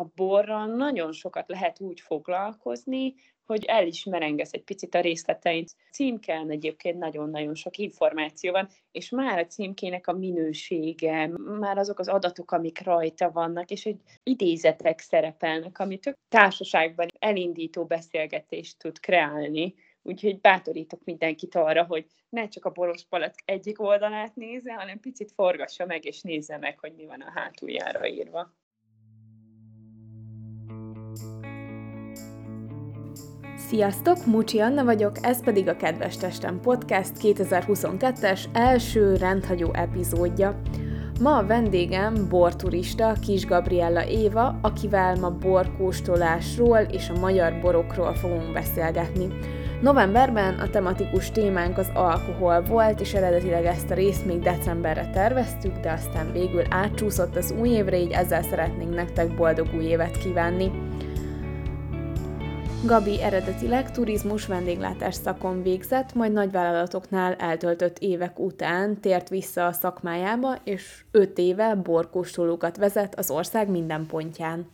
a 0.00 0.12
borral 0.14 0.66
nagyon 0.66 1.12
sokat 1.12 1.48
lehet 1.48 1.80
úgy 1.80 2.00
foglalkozni, 2.00 3.14
hogy 3.44 3.64
el 3.64 3.86
is 3.86 4.04
merengesz 4.04 4.52
egy 4.52 4.62
picit 4.62 4.94
a 4.94 5.00
részletein. 5.00 5.64
Címkán 5.92 6.50
egyébként 6.50 6.98
nagyon-nagyon 6.98 7.54
sok 7.54 7.76
információ 7.76 8.52
van, 8.52 8.68
és 8.92 9.10
már 9.10 9.38
a 9.38 9.46
címkének 9.46 10.06
a 10.06 10.12
minősége, 10.12 11.30
már 11.58 11.78
azok 11.78 11.98
az 11.98 12.08
adatok, 12.08 12.52
amik 12.52 12.82
rajta 12.82 13.30
vannak, 13.30 13.70
és 13.70 13.86
egy 13.86 14.00
idézetek 14.22 14.98
szerepelnek, 14.98 15.78
ami 15.78 15.98
tök 15.98 16.16
társaságban 16.28 17.06
elindító 17.18 17.84
beszélgetést 17.84 18.78
tud 18.78 19.00
kreálni. 19.00 19.74
Úgyhogy 20.02 20.40
bátorítok 20.40 21.04
mindenkit 21.04 21.54
arra, 21.54 21.84
hogy 21.84 22.06
ne 22.28 22.48
csak 22.48 22.64
a 22.64 22.70
boros 22.70 23.04
palack 23.04 23.42
egyik 23.44 23.80
oldalát 23.80 24.34
nézze, 24.34 24.72
hanem 24.72 25.00
picit 25.00 25.32
forgassa 25.32 25.86
meg, 25.86 26.04
és 26.04 26.20
nézze 26.20 26.58
meg, 26.58 26.78
hogy 26.78 26.92
mi 26.96 27.06
van 27.06 27.20
a 27.20 27.30
hátuljára 27.34 28.08
írva. 28.08 28.52
Sziasztok, 33.70 34.26
Mucsi 34.26 34.58
Anna 34.60 34.84
vagyok, 34.84 35.12
ez 35.22 35.44
pedig 35.44 35.68
a 35.68 35.76
Kedves 35.76 36.16
Testem 36.16 36.60
Podcast 36.60 37.12
2022-es 37.22 38.44
első 38.52 39.16
rendhagyó 39.16 39.70
epizódja. 39.72 40.60
Ma 41.20 41.36
a 41.36 41.46
vendégem 41.46 42.28
borturista 42.28 43.12
Kis 43.20 43.46
Gabriella 43.46 44.06
Éva, 44.06 44.58
akivel 44.62 45.16
ma 45.16 45.30
borkóstolásról 45.30 46.78
és 46.78 47.08
a 47.08 47.18
magyar 47.18 47.60
borokról 47.60 48.14
fogunk 48.14 48.52
beszélgetni. 48.52 49.28
Novemberben 49.82 50.54
a 50.54 50.70
tematikus 50.70 51.30
témánk 51.30 51.78
az 51.78 51.90
alkohol 51.94 52.62
volt, 52.62 53.00
és 53.00 53.14
eredetileg 53.14 53.64
ezt 53.64 53.90
a 53.90 53.94
részt 53.94 54.26
még 54.26 54.38
decemberre 54.38 55.10
terveztük, 55.12 55.80
de 55.80 55.92
aztán 55.92 56.32
végül 56.32 56.64
átcsúszott 56.70 57.36
az 57.36 57.54
új 57.60 57.68
évre, 57.68 57.98
így 57.98 58.12
ezzel 58.12 58.42
szeretnénk 58.42 58.94
nektek 58.94 59.34
boldog 59.34 59.66
új 59.74 59.84
évet 59.84 60.18
kívánni. 60.18 60.70
Gabi 62.84 63.22
eredetileg 63.22 63.90
turizmus 63.90 64.46
vendéglátás 64.46 65.14
szakon 65.14 65.62
végzett, 65.62 66.14
majd 66.14 66.32
nagyvállalatoknál 66.32 67.34
eltöltött 67.34 67.98
évek 67.98 68.38
után 68.38 69.00
tért 69.00 69.28
vissza 69.28 69.66
a 69.66 69.72
szakmájába, 69.72 70.56
és 70.64 71.04
öt 71.10 71.38
éve 71.38 71.74
borkóstolókat 71.74 72.76
vezet 72.76 73.18
az 73.18 73.30
ország 73.30 73.68
minden 73.68 74.06
pontján. 74.06 74.66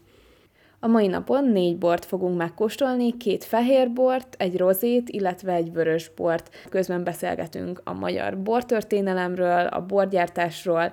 A 0.80 0.86
mai 0.86 1.06
napon 1.06 1.48
négy 1.48 1.78
bort 1.78 2.04
fogunk 2.04 2.36
megkóstolni, 2.36 3.16
két 3.16 3.44
fehér 3.44 3.92
bort, 3.92 4.34
egy 4.38 4.56
rozét, 4.56 5.08
illetve 5.08 5.52
egy 5.52 5.72
vörös 5.72 6.10
bort. 6.16 6.54
Közben 6.68 7.04
beszélgetünk 7.04 7.80
a 7.84 7.92
magyar 7.92 8.42
bortörténelemről, 8.42 9.66
a 9.66 9.86
borgyártásról, 9.86 10.92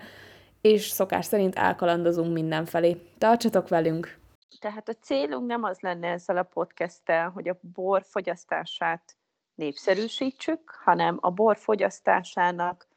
és 0.61 0.81
szokás 0.89 1.25
szerint 1.25 1.55
elkalandozunk 1.55 2.33
mindenfelé. 2.33 2.97
Tartsatok 3.17 3.67
velünk! 3.67 4.21
Tehát 4.59 4.89
a 4.89 4.93
célunk 4.93 5.47
nem 5.47 5.63
az 5.63 5.79
lenne 5.79 6.07
ezzel 6.07 6.37
a 6.37 6.43
podcasttel, 6.43 7.29
hogy 7.29 7.49
a 7.49 7.59
bor 7.61 8.03
fogyasztását 8.03 9.15
népszerűsítsük, 9.55 10.69
hanem 10.83 11.17
a 11.21 11.31
bor 11.31 11.57
fogyasztásának 11.57 12.87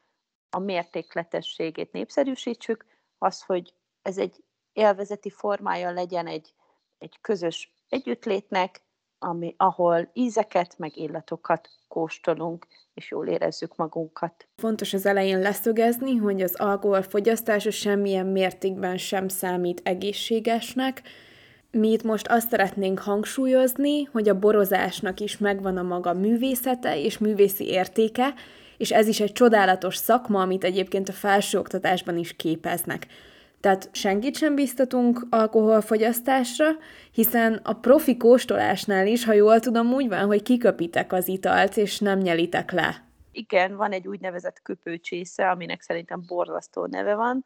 a 0.49 0.59
mértékletességét 0.59 1.91
népszerűsítsük, 1.91 2.85
az, 3.17 3.41
hogy 3.41 3.73
ez 4.01 4.17
egy 4.17 4.43
élvezeti 4.73 5.29
formája 5.29 5.91
legyen 5.91 6.27
egy, 6.27 6.53
egy 6.97 7.17
közös 7.21 7.73
együttlétnek, 7.89 8.81
ami, 9.19 9.53
ahol 9.57 10.09
ízeket, 10.13 10.77
meg 10.77 10.97
illatokat 10.97 11.69
kóstolunk, 11.87 12.67
és 12.93 13.11
jól 13.11 13.27
érezzük 13.27 13.75
magunkat. 13.75 14.47
Fontos 14.55 14.93
az 14.93 15.05
elején 15.05 15.39
leszögezni, 15.39 16.15
hogy 16.15 16.41
az 16.41 16.55
alkohol 16.55 17.01
fogyasztása 17.01 17.71
semmilyen 17.71 18.25
mértékben 18.25 18.97
sem 18.97 19.27
számít 19.27 19.81
egészségesnek, 19.83 21.01
mi 21.77 21.91
itt 21.91 22.03
most 22.03 22.27
azt 22.27 22.49
szeretnénk 22.49 22.99
hangsúlyozni, 22.99 24.03
hogy 24.03 24.29
a 24.29 24.39
borozásnak 24.39 25.19
is 25.19 25.37
megvan 25.37 25.77
a 25.77 25.81
maga 25.81 26.13
művészete 26.13 27.01
és 27.01 27.17
művészi 27.17 27.67
értéke, 27.67 28.33
és 28.77 28.91
ez 28.91 29.07
is 29.07 29.19
egy 29.19 29.31
csodálatos 29.31 29.95
szakma, 29.95 30.41
amit 30.41 30.63
egyébként 30.63 31.09
a 31.09 31.13
felsőoktatásban 31.13 32.17
is 32.17 32.35
képeznek. 32.35 33.07
Tehát 33.59 33.89
senkit 33.91 34.37
sem 34.37 34.55
biztatunk 34.55 35.27
alkoholfogyasztásra, 35.29 36.65
hiszen 37.11 37.59
a 37.63 37.73
profi 37.73 38.17
kóstolásnál 38.17 39.07
is, 39.07 39.25
ha 39.25 39.33
jól 39.33 39.59
tudom, 39.59 39.93
úgy 39.93 40.07
van, 40.07 40.25
hogy 40.25 40.41
kiköpitek 40.41 41.13
az 41.13 41.27
italt, 41.27 41.77
és 41.77 41.99
nem 41.99 42.19
nyelitek 42.19 42.71
le. 42.71 43.05
Igen, 43.31 43.75
van 43.75 43.91
egy 43.91 44.07
úgynevezett 44.07 44.61
köpőcsésze, 44.61 45.49
aminek 45.49 45.81
szerintem 45.81 46.23
borzasztó 46.27 46.85
neve 46.85 47.15
van, 47.15 47.45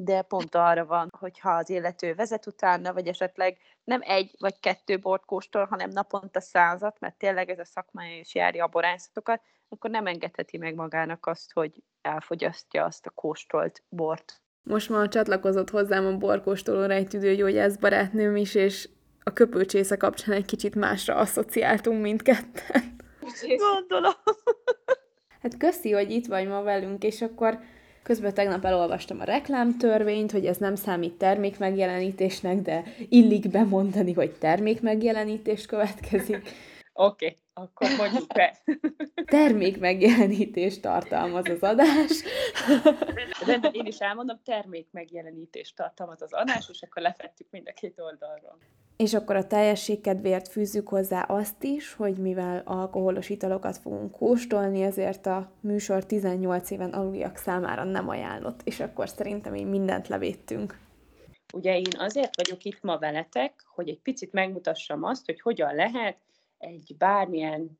de 0.00 0.22
pont 0.22 0.54
arra 0.54 0.86
van, 0.86 1.08
hogyha 1.18 1.50
az 1.50 1.70
illető 1.70 2.14
vezet 2.14 2.46
utána, 2.46 2.92
vagy 2.92 3.06
esetleg 3.06 3.58
nem 3.84 4.00
egy 4.02 4.34
vagy 4.38 4.60
kettő 4.60 4.98
bort 4.98 5.24
kóstol, 5.24 5.64
hanem 5.64 5.90
naponta 5.90 6.40
százat, 6.40 7.00
mert 7.00 7.18
tényleg 7.18 7.50
ez 7.50 7.58
a 7.58 7.64
szakmája 7.64 8.18
is 8.18 8.34
járja 8.34 8.64
a 8.64 8.68
borászatokat, 8.68 9.42
akkor 9.68 9.90
nem 9.90 10.06
engedheti 10.06 10.58
meg 10.58 10.74
magának 10.74 11.26
azt, 11.26 11.52
hogy 11.52 11.82
elfogyasztja 12.00 12.84
azt 12.84 13.06
a 13.06 13.10
kóstolt 13.10 13.82
bort. 13.88 14.42
Most 14.62 14.88
már 14.88 15.08
csatlakozott 15.08 15.70
hozzám 15.70 16.06
a 16.06 16.16
borkóstolóra 16.16 16.92
egy 16.92 17.08
tüdőgyógyász 17.08 17.76
barátnőm 17.76 18.36
is, 18.36 18.54
és 18.54 18.88
a 19.22 19.32
köpőcsésze 19.32 19.96
kapcsán 19.96 20.34
egy 20.34 20.46
kicsit 20.46 20.74
másra 20.74 21.14
asszociáltunk 21.14 22.02
mindketten. 22.02 22.96
Gondolom. 23.56 24.12
Hát 25.42 25.56
köszi, 25.56 25.92
hogy 25.92 26.10
itt 26.10 26.26
vagy 26.26 26.46
ma 26.46 26.62
velünk, 26.62 27.02
és 27.02 27.22
akkor 27.22 27.58
Közben 28.08 28.34
tegnap 28.34 28.64
elolvastam 28.64 29.20
a 29.20 29.24
reklámtörvényt, 29.24 30.32
hogy 30.32 30.44
ez 30.46 30.56
nem 30.56 30.74
számít 30.74 31.12
termékmegjelenítésnek, 31.12 32.62
de 32.62 32.82
illik 33.08 33.50
bemondani, 33.50 34.12
hogy 34.12 34.30
termékmegjelenítés 34.30 35.66
következik. 35.66 36.42
Oké, 37.00 37.26
okay, 37.26 37.38
akkor 37.54 37.88
mondjuk 37.96 38.26
be. 38.26 38.56
Termékmegjelenítést 39.38 40.82
tartalmaz 40.82 41.48
az 41.48 41.62
adás. 41.62 42.22
Rendben, 43.46 43.72
én 43.72 43.86
is 43.86 43.98
elmondom, 43.98 44.40
termékmegjelenítést 44.44 45.76
tartalmaz 45.76 46.22
az 46.22 46.32
adás, 46.32 46.68
és 46.68 46.82
akkor 46.82 47.02
lefettük 47.02 47.46
mind 47.50 47.68
a 47.68 47.72
két 47.72 48.00
oldalról. 48.00 48.58
És 48.96 49.14
akkor 49.14 49.36
a 49.36 49.46
teljesség 49.46 50.00
kedvéért 50.00 50.48
fűzzük 50.48 50.88
hozzá 50.88 51.22
azt 51.22 51.64
is, 51.64 51.94
hogy 51.94 52.16
mivel 52.16 52.62
alkoholos 52.64 53.28
italokat 53.28 53.76
fogunk 53.76 54.12
kóstolni, 54.12 54.82
ezért 54.82 55.26
a 55.26 55.52
műsor 55.60 56.06
18 56.06 56.70
éven 56.70 56.90
aluliak 56.90 57.36
számára 57.36 57.84
nem 57.84 58.08
ajánlott, 58.08 58.60
és 58.64 58.80
akkor 58.80 59.08
szerintem 59.08 59.54
így 59.54 59.68
mindent 59.68 60.08
levédtünk. 60.08 60.78
Ugye 61.52 61.76
én 61.78 61.92
azért 61.98 62.36
vagyok 62.36 62.64
itt 62.64 62.82
ma 62.82 62.98
veletek, 62.98 63.64
hogy 63.74 63.88
egy 63.88 64.00
picit 64.00 64.32
megmutassam 64.32 65.04
azt, 65.04 65.26
hogy 65.26 65.40
hogyan 65.40 65.74
lehet 65.74 66.16
egy 66.58 66.94
bármilyen 66.98 67.78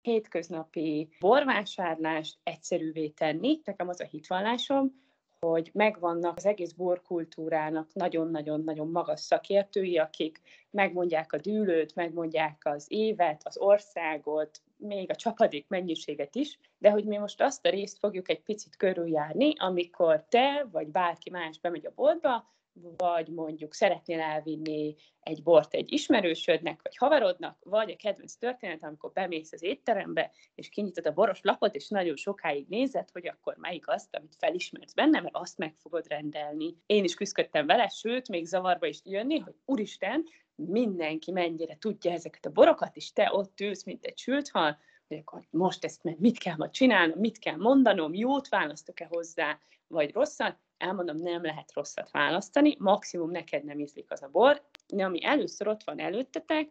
hétköznapi 0.00 1.08
borvásárlást 1.20 2.38
egyszerűvé 2.42 3.08
tenni. 3.08 3.60
Nekem 3.64 3.88
az 3.88 4.00
a 4.00 4.04
hitvallásom, 4.04 5.02
hogy 5.40 5.70
megvannak 5.72 6.36
az 6.36 6.46
egész 6.46 6.72
borkultúrának 6.72 7.92
nagyon-nagyon-nagyon 7.92 8.90
magas 8.90 9.20
szakértői, 9.20 9.98
akik 9.98 10.40
megmondják 10.70 11.32
a 11.32 11.38
dűlőt, 11.38 11.94
megmondják 11.94 12.60
az 12.64 12.86
évet, 12.88 13.40
az 13.44 13.58
országot, 13.58 14.62
még 14.76 15.10
a 15.10 15.14
csapadék 15.14 15.68
mennyiséget 15.68 16.34
is, 16.34 16.58
de 16.78 16.90
hogy 16.90 17.04
mi 17.04 17.16
most 17.16 17.42
azt 17.42 17.66
a 17.66 17.70
részt 17.70 17.98
fogjuk 17.98 18.28
egy 18.28 18.42
picit 18.42 18.76
körüljárni, 18.76 19.52
amikor 19.56 20.24
te 20.28 20.66
vagy 20.72 20.88
bárki 20.88 21.30
más 21.30 21.60
bemegy 21.60 21.86
a 21.86 21.92
boltba, 21.94 22.52
vagy 22.74 23.28
mondjuk 23.28 23.74
szeretnél 23.74 24.20
elvinni 24.20 24.94
egy 25.20 25.42
bort 25.42 25.74
egy 25.74 25.92
ismerősödnek, 25.92 26.80
vagy 26.82 26.96
haverodnak, 26.96 27.58
vagy 27.62 27.90
a 27.90 27.96
kedvenc 27.96 28.34
történet, 28.34 28.82
amikor 28.84 29.12
bemész 29.12 29.52
az 29.52 29.62
étterembe, 29.62 30.30
és 30.54 30.68
kinyitod 30.68 31.06
a 31.06 31.12
boros 31.12 31.40
lapot, 31.42 31.74
és 31.74 31.88
nagyon 31.88 32.16
sokáig 32.16 32.66
nézed, 32.68 33.10
hogy 33.10 33.26
akkor 33.28 33.56
melyik 33.56 33.88
azt, 33.88 34.16
amit 34.16 34.36
felismersz 34.38 34.94
benne, 34.94 35.20
mert 35.20 35.36
azt 35.36 35.58
meg 35.58 35.74
fogod 35.78 36.08
rendelni. 36.08 36.76
Én 36.86 37.04
is 37.04 37.14
küzdöttem 37.14 37.66
vele, 37.66 37.88
sőt, 37.88 38.28
még 38.28 38.46
zavarba 38.46 38.86
is 38.86 39.00
jönni, 39.04 39.38
hogy 39.38 39.54
úristen, 39.64 40.24
mindenki 40.54 41.30
mennyire 41.30 41.76
tudja 41.78 42.12
ezeket 42.12 42.46
a 42.46 42.50
borokat, 42.50 42.96
és 42.96 43.12
te 43.12 43.30
ott 43.32 43.60
ülsz, 43.60 43.84
mint 43.84 44.04
egy 44.04 44.18
sült 44.18 44.48
hal, 44.48 44.78
hogy 45.08 45.16
akkor 45.16 45.46
most 45.50 45.84
ezt 45.84 46.18
mit 46.18 46.38
kell 46.38 46.56
ma 46.56 46.70
csinálnom, 46.70 47.18
mit 47.18 47.38
kell 47.38 47.56
mondanom, 47.56 48.14
jót 48.14 48.48
választok-e 48.48 49.06
hozzá, 49.10 49.58
vagy 49.86 50.12
rosszat, 50.12 50.58
elmondom, 50.84 51.16
nem 51.16 51.42
lehet 51.42 51.72
rosszat 51.72 52.10
választani, 52.10 52.76
maximum 52.78 53.30
neked 53.30 53.64
nem 53.64 53.78
ízlik 53.78 54.10
az 54.10 54.22
a 54.22 54.28
bor, 54.28 54.62
de 54.86 55.04
ami 55.04 55.24
először 55.24 55.68
ott 55.68 55.84
van 55.84 56.00
előttetek, 56.00 56.68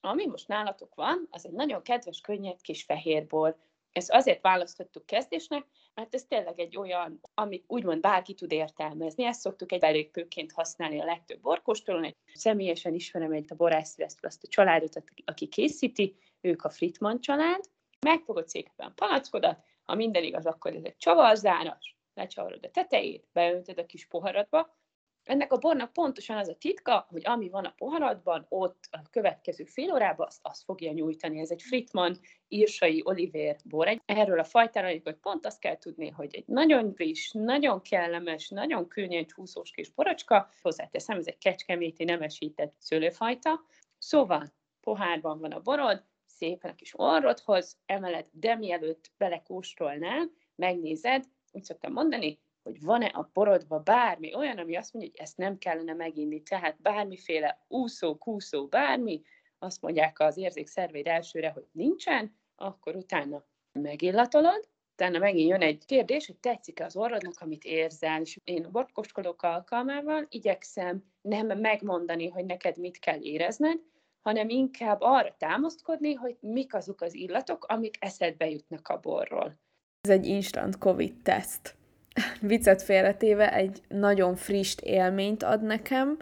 ami 0.00 0.26
most 0.26 0.48
nálatok 0.48 0.94
van, 0.94 1.28
az 1.30 1.46
egy 1.46 1.52
nagyon 1.52 1.82
kedves, 1.82 2.20
könnyed 2.20 2.60
kis 2.60 2.82
fehér 2.82 3.26
bor. 3.26 3.56
Ezt 3.92 4.12
azért 4.12 4.42
választottuk 4.42 5.06
kezdésnek, 5.06 5.66
mert 5.94 6.14
ez 6.14 6.24
tényleg 6.24 6.60
egy 6.60 6.76
olyan, 6.76 7.20
amit 7.34 7.64
úgymond 7.66 8.00
bárki 8.00 8.34
tud 8.34 8.52
értelmezni. 8.52 9.24
Ezt 9.24 9.40
szoktuk 9.40 9.72
egy 9.72 9.80
belépőként 9.80 10.52
használni 10.52 11.00
a 11.00 11.04
legtöbb 11.04 11.40
borkóstolón. 11.40 12.14
Személyesen 12.34 12.94
ismerem 12.94 13.32
egy 13.32 13.46
a 13.48 13.54
borászfilesztől 13.54 14.30
azt 14.30 14.44
a 14.44 14.48
családot, 14.48 15.02
aki 15.24 15.46
készíti, 15.48 16.16
ők 16.40 16.64
a 16.64 16.70
Fritman 16.70 17.20
család. 17.20 17.64
Megfogod 18.00 18.48
szépen 18.48 18.92
palackodat, 18.94 19.64
ha 19.82 19.94
minden 19.94 20.22
igaz, 20.22 20.46
akkor 20.46 20.74
ez 20.74 20.84
egy 20.84 20.96
csavarzáras, 20.96 21.96
lecsavarod 22.14 22.64
a 22.64 22.70
tetejét, 22.70 23.28
beöntöd 23.32 23.78
a 23.78 23.86
kis 23.86 24.06
poharadba, 24.06 24.76
Ennek 25.24 25.52
a 25.52 25.58
bornak 25.58 25.92
pontosan 25.92 26.36
az 26.36 26.48
a 26.48 26.54
titka, 26.54 27.06
hogy 27.08 27.26
ami 27.26 27.48
van 27.48 27.64
a 27.64 27.74
poharadban, 27.76 28.46
ott 28.48 28.88
a 28.90 28.98
következő 29.10 29.64
fél 29.64 29.92
órában 29.92 30.26
azt, 30.26 30.38
azt 30.42 30.64
fogja 30.64 30.92
nyújtani. 30.92 31.40
Ez 31.40 31.50
egy 31.50 31.62
Fritman 31.62 32.20
írsai 32.48 33.02
Oliver 33.04 33.56
bor. 33.64 34.02
Erről 34.04 34.38
a 34.38 34.44
fajtáról 34.44 35.00
hogy 35.04 35.16
pont 35.16 35.46
azt 35.46 35.60
kell 35.60 35.78
tudni, 35.78 36.08
hogy 36.08 36.34
egy 36.34 36.46
nagyon 36.46 36.94
friss, 36.94 37.30
nagyon 37.32 37.82
kellemes, 37.82 38.48
nagyon 38.48 38.88
könnyen 38.88 39.26
csúszós 39.26 39.70
kis 39.70 39.90
borocska, 39.90 40.50
hozzáteszem, 40.62 41.18
ez 41.18 41.26
egy 41.26 41.38
kecskeméti 41.38 42.04
nemesített 42.04 42.74
szőlőfajta. 42.78 43.64
Szóval 43.98 44.52
pohárban 44.80 45.38
van 45.38 45.52
a 45.52 45.60
borod, 45.60 46.04
szépen 46.26 46.70
a 46.70 46.74
kis 46.74 46.98
orrodhoz 46.98 47.78
emeled, 47.86 48.26
de 48.32 48.56
mielőtt 48.56 49.10
belekóstolnál, 49.16 50.30
megnézed, 50.54 51.24
úgy 51.54 51.64
szoktam 51.64 51.92
mondani, 51.92 52.38
hogy 52.62 52.80
van-e 52.80 53.06
a 53.06 53.30
porodba 53.32 53.78
bármi 53.78 54.34
olyan, 54.34 54.58
ami 54.58 54.76
azt 54.76 54.92
mondja, 54.92 55.10
hogy 55.14 55.20
ezt 55.22 55.36
nem 55.36 55.58
kellene 55.58 55.94
meginni. 55.94 56.42
Tehát 56.42 56.80
bármiféle 56.80 57.64
úszó, 57.68 58.16
kúszó, 58.16 58.66
bármi, 58.66 59.22
azt 59.58 59.82
mondják 59.82 60.20
az 60.20 60.36
érzékszerveid 60.36 61.06
elsőre, 61.06 61.50
hogy 61.50 61.66
nincsen, 61.72 62.36
akkor 62.56 62.96
utána 62.96 63.44
megillatolod, 63.72 64.68
utána 64.92 65.18
megint 65.18 65.48
jön 65.48 65.60
egy 65.60 65.84
kérdés, 65.84 66.26
hogy 66.26 66.36
tetszik-e 66.36 66.84
az 66.84 66.96
orrodnak, 66.96 67.40
amit 67.40 67.64
érzel, 67.64 68.20
és 68.20 68.38
én 68.44 68.64
a 68.64 68.70
bortkoskolók 68.70 69.42
alkalmával 69.42 70.26
igyekszem 70.28 71.04
nem 71.20 71.46
megmondani, 71.46 72.28
hogy 72.28 72.44
neked 72.44 72.76
mit 72.76 72.98
kell 72.98 73.20
érezned, 73.20 73.80
hanem 74.20 74.48
inkább 74.48 75.00
arra 75.00 75.34
támaszkodni, 75.38 76.14
hogy 76.14 76.36
mik 76.40 76.74
azok 76.74 77.00
az 77.00 77.14
illatok, 77.14 77.64
amik 77.64 77.96
eszedbe 78.00 78.50
jutnak 78.50 78.88
a 78.88 79.00
borról. 79.00 79.58
Ez 80.04 80.10
egy 80.10 80.26
instant 80.26 80.78
COVID-teszt. 80.78 81.74
Viccet 82.40 82.82
félretéve 82.82 83.52
egy 83.52 83.82
nagyon 83.88 84.36
friss 84.36 84.76
élményt 84.82 85.42
ad 85.42 85.62
nekem, 85.62 86.18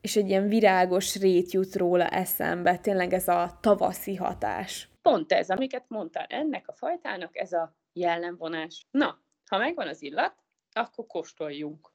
és 0.00 0.16
egy 0.16 0.28
ilyen 0.28 0.48
virágos 0.48 1.20
rét 1.20 1.52
jut 1.52 1.76
róla 1.76 2.08
eszembe, 2.08 2.78
tényleg 2.78 3.12
ez 3.12 3.28
a 3.28 3.58
tavaszi 3.60 4.14
hatás. 4.14 4.88
Pont 5.02 5.32
ez, 5.32 5.50
amiket 5.50 5.84
mondtál, 5.88 6.26
ennek 6.28 6.68
a 6.68 6.72
fajtának 6.72 7.36
ez 7.36 7.52
a 7.52 7.76
jellemvonás. 7.92 8.86
Na, 8.90 9.18
ha 9.46 9.58
megvan 9.58 9.88
az 9.88 10.02
illat, 10.02 10.34
akkor 10.72 11.06
kóstoljunk. 11.06 11.92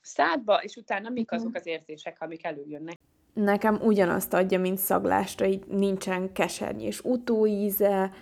Szádba, 0.00 0.62
és 0.62 0.76
utána 0.76 1.08
mik 1.08 1.30
mhm. 1.30 1.40
azok 1.40 1.54
az 1.54 1.66
érzések, 1.66 2.20
amik 2.20 2.44
előjönnek 2.44 2.98
nekem 3.34 3.78
ugyanazt 3.82 4.32
adja, 4.32 4.58
mint 4.58 4.78
szaglásra, 4.78 5.46
így 5.46 5.66
nincsen 5.66 6.32
kesernyés 6.32 7.00
utóíze, 7.00 8.12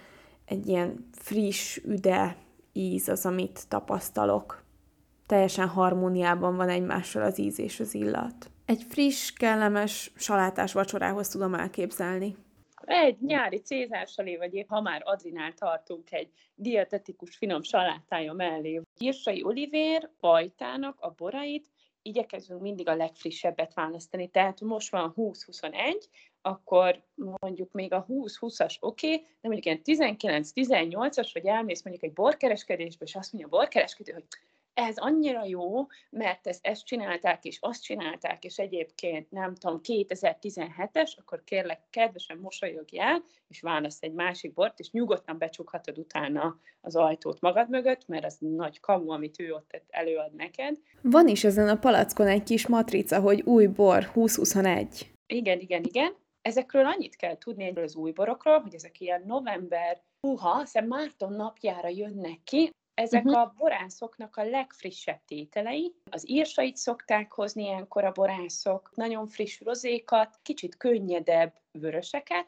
egy 0.44 0.66
ilyen 0.66 1.08
friss, 1.12 1.76
üde 1.76 2.36
íz 2.72 3.08
az, 3.08 3.26
amit 3.26 3.68
tapasztalok. 3.68 4.64
Teljesen 5.26 5.68
harmóniában 5.68 6.56
van 6.56 6.68
egymással 6.68 7.22
az 7.22 7.38
íz 7.38 7.58
és 7.58 7.80
az 7.80 7.94
illat. 7.94 8.50
Egy 8.64 8.82
friss, 8.88 9.32
kellemes 9.32 10.12
salátás 10.16 10.72
vacsorához 10.72 11.28
tudom 11.28 11.54
elképzelni. 11.54 12.36
Egy 12.84 13.20
nyári 13.20 13.60
cézársalé, 13.60 14.36
vagy 14.36 14.54
épp 14.54 14.68
ha 14.68 14.80
már 14.80 15.02
adrinál 15.04 15.52
tartunk 15.52 16.12
egy 16.12 16.30
dietetikus 16.54 17.36
finom 17.36 17.62
salátája 17.62 18.32
mellé. 18.32 18.80
Hírsai 18.98 19.42
Olivér 19.44 20.10
fajtának 20.18 21.00
a 21.00 21.14
borait 21.16 21.66
igyekezünk 22.02 22.60
mindig 22.60 22.88
a 22.88 22.94
legfrissebbet 22.94 23.74
választani. 23.74 24.28
Tehát 24.28 24.60
most 24.60 24.90
van 24.90 25.12
20-21, 25.16 26.04
akkor 26.42 27.02
mondjuk 27.14 27.72
még 27.72 27.92
a 27.92 28.06
20-20-as 28.08 28.76
oké, 28.80 29.12
okay, 29.12 29.26
de 29.40 29.48
mondjuk 29.48 29.64
ilyen 29.86 30.16
19-18-as, 30.18 31.30
vagy 31.32 31.46
elmész 31.46 31.82
mondjuk 31.82 32.04
egy 32.04 32.12
borkereskedésbe, 32.12 33.04
és 33.04 33.14
azt 33.14 33.32
mondja 33.32 33.50
a 33.52 33.56
borkereskedő, 33.58 34.12
hogy 34.12 34.24
ez 34.74 34.96
annyira 34.96 35.44
jó, 35.44 35.86
mert 36.10 36.46
ezt, 36.46 36.66
ezt 36.66 36.84
csinálták, 36.84 37.44
és 37.44 37.58
azt 37.60 37.82
csinálták, 37.82 38.44
és 38.44 38.58
egyébként 38.58 39.30
nem 39.30 39.54
tudom, 39.54 39.80
2017-es, 39.82 41.12
akkor 41.16 41.44
kérlek, 41.44 41.80
kedvesen 41.90 42.38
mosolyogjál, 42.38 43.24
és 43.48 43.60
válasz 43.60 43.98
egy 44.00 44.12
másik 44.12 44.52
bort, 44.52 44.78
és 44.78 44.90
nyugodtan 44.90 45.38
becsukhatod 45.38 45.98
utána 45.98 46.56
az 46.80 46.96
ajtót 46.96 47.40
magad 47.40 47.68
mögött, 47.68 48.06
mert 48.06 48.24
az 48.24 48.36
nagy 48.38 48.80
kamu, 48.80 49.10
amit 49.10 49.40
ő 49.40 49.52
ott 49.52 49.82
előad 49.88 50.34
neked. 50.34 50.76
Van 51.02 51.28
is 51.28 51.44
ezen 51.44 51.68
a 51.68 51.78
palackon 51.78 52.26
egy 52.26 52.42
kis 52.42 52.66
matrica, 52.66 53.20
hogy 53.20 53.42
új 53.42 53.66
bor 53.66 54.12
2021. 54.12 55.10
Igen, 55.26 55.60
igen, 55.60 55.82
igen. 55.82 56.21
Ezekről 56.42 56.86
annyit 56.86 57.16
kell 57.16 57.38
tudni 57.38 57.64
egyről 57.64 57.84
az 57.84 57.96
új 57.96 58.10
borokról, 58.10 58.60
hogy 58.60 58.74
ezek 58.74 59.00
ilyen 59.00 59.22
november, 59.26 60.02
húha, 60.20 60.60
hiszen 60.60 60.84
Márton 60.84 61.32
napjára 61.32 61.88
jönnek 61.88 62.42
ki, 62.44 62.70
ezek 62.94 63.24
uh-huh. 63.24 63.40
a 63.40 63.54
borászoknak 63.56 64.36
a 64.36 64.44
legfrissebb 64.44 65.20
tételei. 65.26 65.94
Az 66.10 66.30
írsait 66.30 66.76
szokták 66.76 67.32
hozni 67.32 67.62
ilyenkor 67.62 68.04
a 68.04 68.12
borászok, 68.12 68.90
nagyon 68.94 69.26
friss 69.26 69.60
rozékat, 69.60 70.38
kicsit 70.42 70.76
könnyedebb 70.76 71.60
vöröseket. 71.78 72.46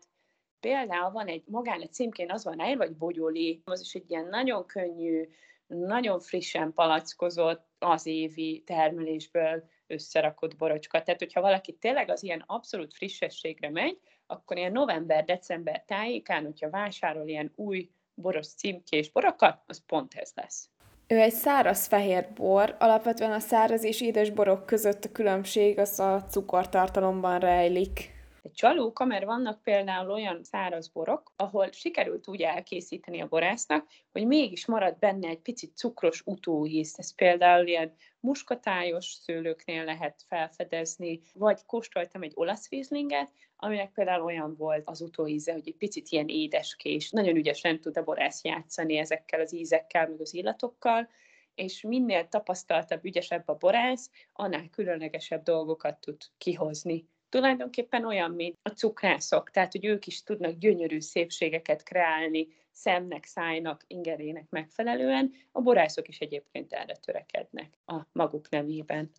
Például 0.60 1.10
van 1.10 1.26
egy, 1.26 1.42
magán 1.46 1.80
egy 1.80 1.92
címkén 1.92 2.30
az 2.30 2.44
van 2.44 2.60
el, 2.60 2.76
vagy 2.76 2.96
bogyoli, 2.96 3.60
az 3.64 3.80
is 3.80 3.94
egy 3.94 4.10
ilyen 4.10 4.26
nagyon 4.26 4.66
könnyű, 4.66 5.28
nagyon 5.66 6.20
frissen 6.20 6.72
palackozott, 6.72 7.66
az 7.78 8.06
évi 8.06 8.62
termelésből 8.66 9.64
összerakott 9.86 10.56
borocska. 10.56 11.02
Tehát, 11.02 11.20
hogyha 11.20 11.40
valaki 11.40 11.72
tényleg 11.72 12.10
az 12.10 12.22
ilyen 12.22 12.44
abszolút 12.46 12.94
frissességre 12.94 13.70
megy, 13.70 13.98
akkor 14.26 14.56
ilyen 14.56 14.72
november-december 14.72 15.84
tájékán, 15.86 16.44
hogyha 16.44 16.70
vásárol 16.70 17.28
ilyen 17.28 17.52
új 17.56 17.90
boros 18.14 18.46
címkés 18.46 19.10
borokat, 19.10 19.62
az 19.66 19.82
pont 19.86 20.14
ez 20.14 20.32
lesz. 20.34 20.68
Ő 21.06 21.18
egy 21.18 21.32
száraz 21.32 21.86
fehér 21.86 22.28
bor, 22.34 22.76
alapvetően 22.78 23.32
a 23.32 23.38
száraz 23.38 23.84
és 23.84 24.00
édes 24.00 24.30
borok 24.30 24.66
között 24.66 25.04
a 25.04 25.12
különbség 25.12 25.78
az 25.78 26.00
a 26.00 26.24
cukortartalomban 26.28 27.38
rejlik. 27.38 28.13
Egy 28.44 28.52
csalóka, 28.52 29.04
mert 29.04 29.24
vannak 29.24 29.62
például 29.62 30.10
olyan 30.10 30.42
száraz 30.42 30.88
borok, 30.88 31.32
ahol 31.36 31.72
sikerült 31.72 32.28
úgy 32.28 32.42
elkészíteni 32.42 33.20
a 33.20 33.26
borásznak, 33.26 33.88
hogy 34.12 34.26
mégis 34.26 34.66
marad 34.66 34.98
benne 34.98 35.28
egy 35.28 35.40
picit 35.40 35.76
cukros 35.76 36.22
utóíz. 36.24 36.94
Ez 36.98 37.14
például 37.14 37.66
ilyen 37.66 37.94
muskatályos 38.20 39.06
szőlőknél 39.06 39.84
lehet 39.84 40.24
felfedezni, 40.28 41.20
vagy 41.34 41.64
kóstoltam 41.66 42.22
egy 42.22 42.32
olasz 42.34 42.68
vízlinget, 42.68 43.32
aminek 43.56 43.92
például 43.92 44.24
olyan 44.24 44.56
volt 44.56 44.88
az 44.88 45.00
utóíze, 45.00 45.52
hogy 45.52 45.68
egy 45.68 45.76
picit 45.76 46.08
ilyen 46.08 46.28
édeskés, 46.28 47.10
nagyon 47.10 47.36
ügyesen 47.36 47.80
tud 47.80 47.96
a 47.96 48.04
borász 48.04 48.44
játszani 48.44 48.96
ezekkel 48.96 49.40
az 49.40 49.54
ízekkel, 49.54 50.08
meg 50.08 50.20
az 50.20 50.34
illatokkal, 50.34 51.08
és 51.54 51.80
minél 51.82 52.28
tapasztaltabb, 52.28 53.04
ügyesebb 53.04 53.48
a 53.48 53.54
borász, 53.54 54.10
annál 54.32 54.68
különlegesebb 54.70 55.42
dolgokat 55.42 56.00
tud 56.00 56.16
kihozni. 56.38 57.12
Tulajdonképpen 57.34 58.04
olyan, 58.04 58.30
mint 58.30 58.56
a 58.62 58.68
cukrászok, 58.68 59.50
tehát 59.50 59.72
hogy 59.72 59.84
ők 59.84 60.06
is 60.06 60.22
tudnak 60.22 60.52
gyönyörű 60.58 61.00
szépségeket 61.00 61.82
kreálni 61.82 62.48
szemnek, 62.70 63.24
szájnak, 63.24 63.84
ingerének 63.86 64.46
megfelelően, 64.50 65.32
a 65.52 65.60
borászok 65.60 66.08
is 66.08 66.18
egyébként 66.18 66.72
erre 66.72 66.94
törekednek 66.94 67.78
a 67.86 68.00
maguk 68.12 68.48
nevében. 68.50 69.10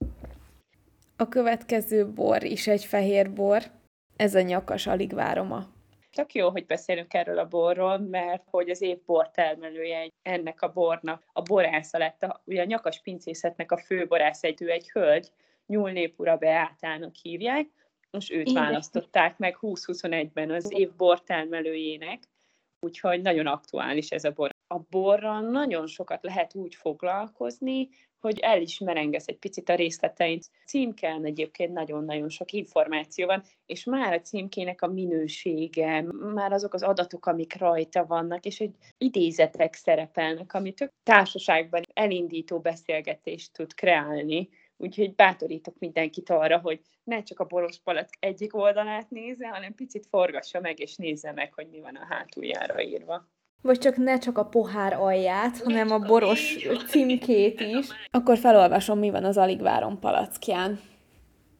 A 1.17 1.27
következő 1.27 2.07
bor 2.07 2.43
is 2.43 2.67
egy 2.67 2.86
fehér 2.86 3.34
bor, 3.34 3.63
ez 4.15 4.36
a 4.36 4.41
nyakas 4.41 4.88
alig 4.88 5.13
várom 5.13 5.74
Tök 6.12 6.34
jó, 6.34 6.50
hogy 6.50 6.65
beszélünk 6.65 7.13
erről 7.13 7.38
a 7.38 7.48
borról, 7.48 7.98
mert 7.98 8.43
hogy 8.50 8.69
az 8.69 8.81
év 8.81 8.98
bortermelője 9.05 10.07
ennek 10.22 10.62
a 10.62 10.72
bornak, 10.72 11.24
a 11.34 11.41
borásza 11.41 11.98
lett, 11.98 12.24
a, 12.24 12.41
ugye 12.45 12.62
a 12.62 12.65
nyakas 12.65 13.01
pincészetnek 13.01 13.72
a 13.72 13.77
fő 13.77 14.07
borász 14.07 14.43
egy, 14.43 14.62
ő 14.62 14.69
egy 14.69 14.89
hölgy, 14.91 15.31
Nyúlnépura 15.67 16.38
Beátának 16.38 17.15
hívják, 17.15 17.67
most 18.15 18.31
őt 18.31 18.50
Igen. 18.50 18.63
választották 18.63 19.38
meg 19.38 19.57
2021-ben 19.62 20.51
az 20.51 20.72
év 20.72 20.95
bortermelőjének, 20.95 22.24
úgyhogy 22.79 23.22
nagyon 23.22 23.48
aktuális 23.48 24.10
ez 24.10 24.24
a 24.24 24.31
bor. 24.31 24.50
A 24.67 24.79
borral 24.89 25.41
nagyon 25.41 25.88
sokat 25.88 26.24
lehet 26.24 26.55
úgy 26.55 26.75
foglalkozni, 26.75 27.89
hogy 28.19 28.39
el 28.39 28.62
is 28.62 28.79
merengesz 28.79 29.27
egy 29.27 29.38
picit 29.38 29.69
a 29.69 29.75
részleteint. 29.75 30.50
Címken 30.65 31.25
egyébként 31.25 31.74
nagyon-nagyon 31.74 32.29
sok 32.29 32.51
információ 32.51 33.25
van, 33.25 33.43
és 33.65 33.84
már 33.84 34.13
a 34.13 34.22
címkének 34.22 34.81
a 34.81 34.88
minősége, 34.88 36.05
már 36.34 36.51
azok 36.51 36.74
az 36.74 36.84
adatok, 36.84 37.25
amik 37.25 37.57
rajta 37.57 38.05
vannak, 38.05 38.45
és 38.45 38.60
egy 38.60 38.75
idézetek 38.98 39.74
szerepelnek, 39.74 40.53
ami 40.53 40.74
tök 40.74 40.91
társaságban 41.03 41.81
elindító 41.93 42.60
beszélgetést 42.60 43.53
tud 43.53 43.74
kreálni. 43.74 44.50
Úgyhogy 44.77 45.15
bátorítok 45.15 45.75
mindenkit 45.79 46.29
arra, 46.29 46.60
hogy 46.60 46.79
ne 47.03 47.24
csak 47.24 47.39
a 47.39 47.46
boros 47.46 47.79
palack 47.79 48.13
egyik 48.20 48.55
oldalát 48.55 49.10
nézze, 49.10 49.48
hanem 49.48 49.75
picit 49.75 50.05
forgassa 50.05 50.60
meg, 50.60 50.79
és 50.79 50.96
nézze 50.96 51.32
meg, 51.32 51.53
hogy 51.53 51.67
mi 51.72 51.79
van 51.79 51.96
a 51.96 52.05
hátuljára 52.10 52.82
írva 52.82 53.27
vagy 53.62 53.79
csak 53.79 53.98
ne 53.98 54.17
csak 54.17 54.38
a 54.38 54.46
pohár 54.46 54.94
alját, 54.94 55.62
hanem 55.63 55.91
a 55.91 56.00
boros 56.00 56.55
címkét 56.88 57.60
is. 57.60 57.88
Akkor 58.12 58.38
felolvasom, 58.38 59.00
mi 59.00 59.10
van 59.10 59.24
az 59.24 59.38
alig 59.38 59.62
várom 59.62 60.00
palackján. 60.00 60.79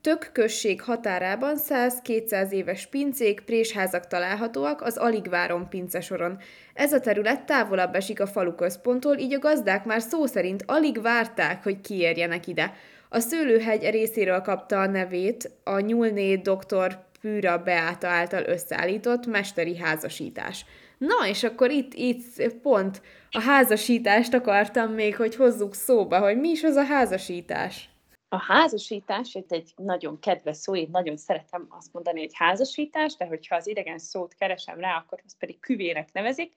Tök 0.02 0.30
község 0.34 0.82
határában 0.82 1.56
100-200 1.58 2.50
éves 2.52 2.88
pincék, 2.88 3.42
présházak 3.42 4.08
találhatóak 4.08 4.82
az 4.82 4.98
Aligváron 4.98 5.70
pincesoron. 5.70 6.38
Ez 6.74 6.94
a 6.94 7.00
terület 7.00 7.46
távolabb 7.46 7.96
esik 7.96 8.20
a 8.20 8.28
falu 8.28 8.56
központtól, 8.56 9.18
így 9.18 9.34
a 9.34 9.40
gazdák 9.40 9.86
már 9.86 10.02
szó 10.02 10.26
szerint 10.26 10.64
alig 10.66 11.02
várták, 11.02 11.64
hogy 11.64 11.82
kiérjenek 11.82 12.48
ide. 12.48 12.74
A 13.10 13.20
szőlőhegy 13.20 13.90
részéről 13.90 14.42
kapta 14.42 14.80
a 14.80 14.86
nevét 14.88 15.52
a 15.64 15.80
nyúlné 15.80 16.36
dr. 16.36 17.04
Pűra 17.22 17.64
Beáta 17.64 18.08
által 18.08 18.44
összeállított 18.44 19.26
mesteri 19.26 19.78
házasítás. 19.78 20.66
Na, 20.98 21.28
és 21.28 21.44
akkor 21.44 21.72
itt, 21.72 21.94
itt 21.94 22.54
pont 22.62 23.02
a 23.32 23.42
házasítást 23.42 24.34
akartam 24.34 24.92
még, 24.92 25.16
hogy 25.16 25.36
hozzuk 25.36 25.74
szóba, 25.74 26.20
hogy 26.20 26.40
mi 26.40 26.50
is 26.50 26.64
az 26.64 26.76
a 26.76 26.84
házasítás. 26.84 27.90
A 28.30 28.38
házasítás, 28.38 29.36
itt 29.36 29.52
egy 29.52 29.74
nagyon 29.76 30.20
kedves 30.20 30.58
szó, 30.58 30.76
én 30.76 30.88
nagyon 30.92 31.18
szeretem 31.18 31.68
azt 31.70 31.94
mondani, 31.94 32.20
hogy 32.20 32.32
házasítás, 32.34 33.16
de 33.16 33.26
hogyha 33.26 33.56
az 33.56 33.68
idegen 33.68 33.98
szót 33.98 34.34
keresem 34.34 34.80
rá, 34.80 34.98
akkor 34.98 35.22
az 35.26 35.38
pedig 35.40 35.60
küvének 35.60 36.10
nevezik. 36.14 36.54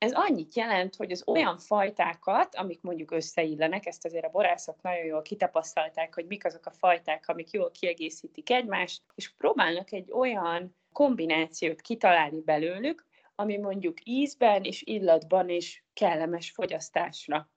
Ez 0.00 0.12
annyit 0.12 0.54
jelent, 0.54 0.96
hogy 0.96 1.10
az 1.10 1.22
olyan 1.26 1.58
fajtákat, 1.58 2.54
amik 2.54 2.80
mondjuk 2.80 3.10
összeillenek, 3.10 3.86
ezt 3.86 4.04
azért 4.04 4.24
a 4.24 4.30
borászok 4.30 4.82
nagyon 4.82 5.04
jól 5.04 5.22
kitapasztalták, 5.22 6.14
hogy 6.14 6.26
mik 6.26 6.44
azok 6.44 6.66
a 6.66 6.70
fajták, 6.70 7.28
amik 7.28 7.50
jól 7.50 7.70
kiegészítik 7.70 8.50
egymást, 8.50 9.02
és 9.14 9.34
próbálnak 9.36 9.92
egy 9.92 10.12
olyan 10.12 10.76
kombinációt 10.92 11.80
kitalálni 11.80 12.40
belőlük, 12.40 13.06
ami 13.34 13.56
mondjuk 13.56 13.98
ízben 14.04 14.64
és 14.64 14.82
illatban 14.82 15.48
is 15.48 15.84
kellemes 15.92 16.50
fogyasztásra. 16.50 17.50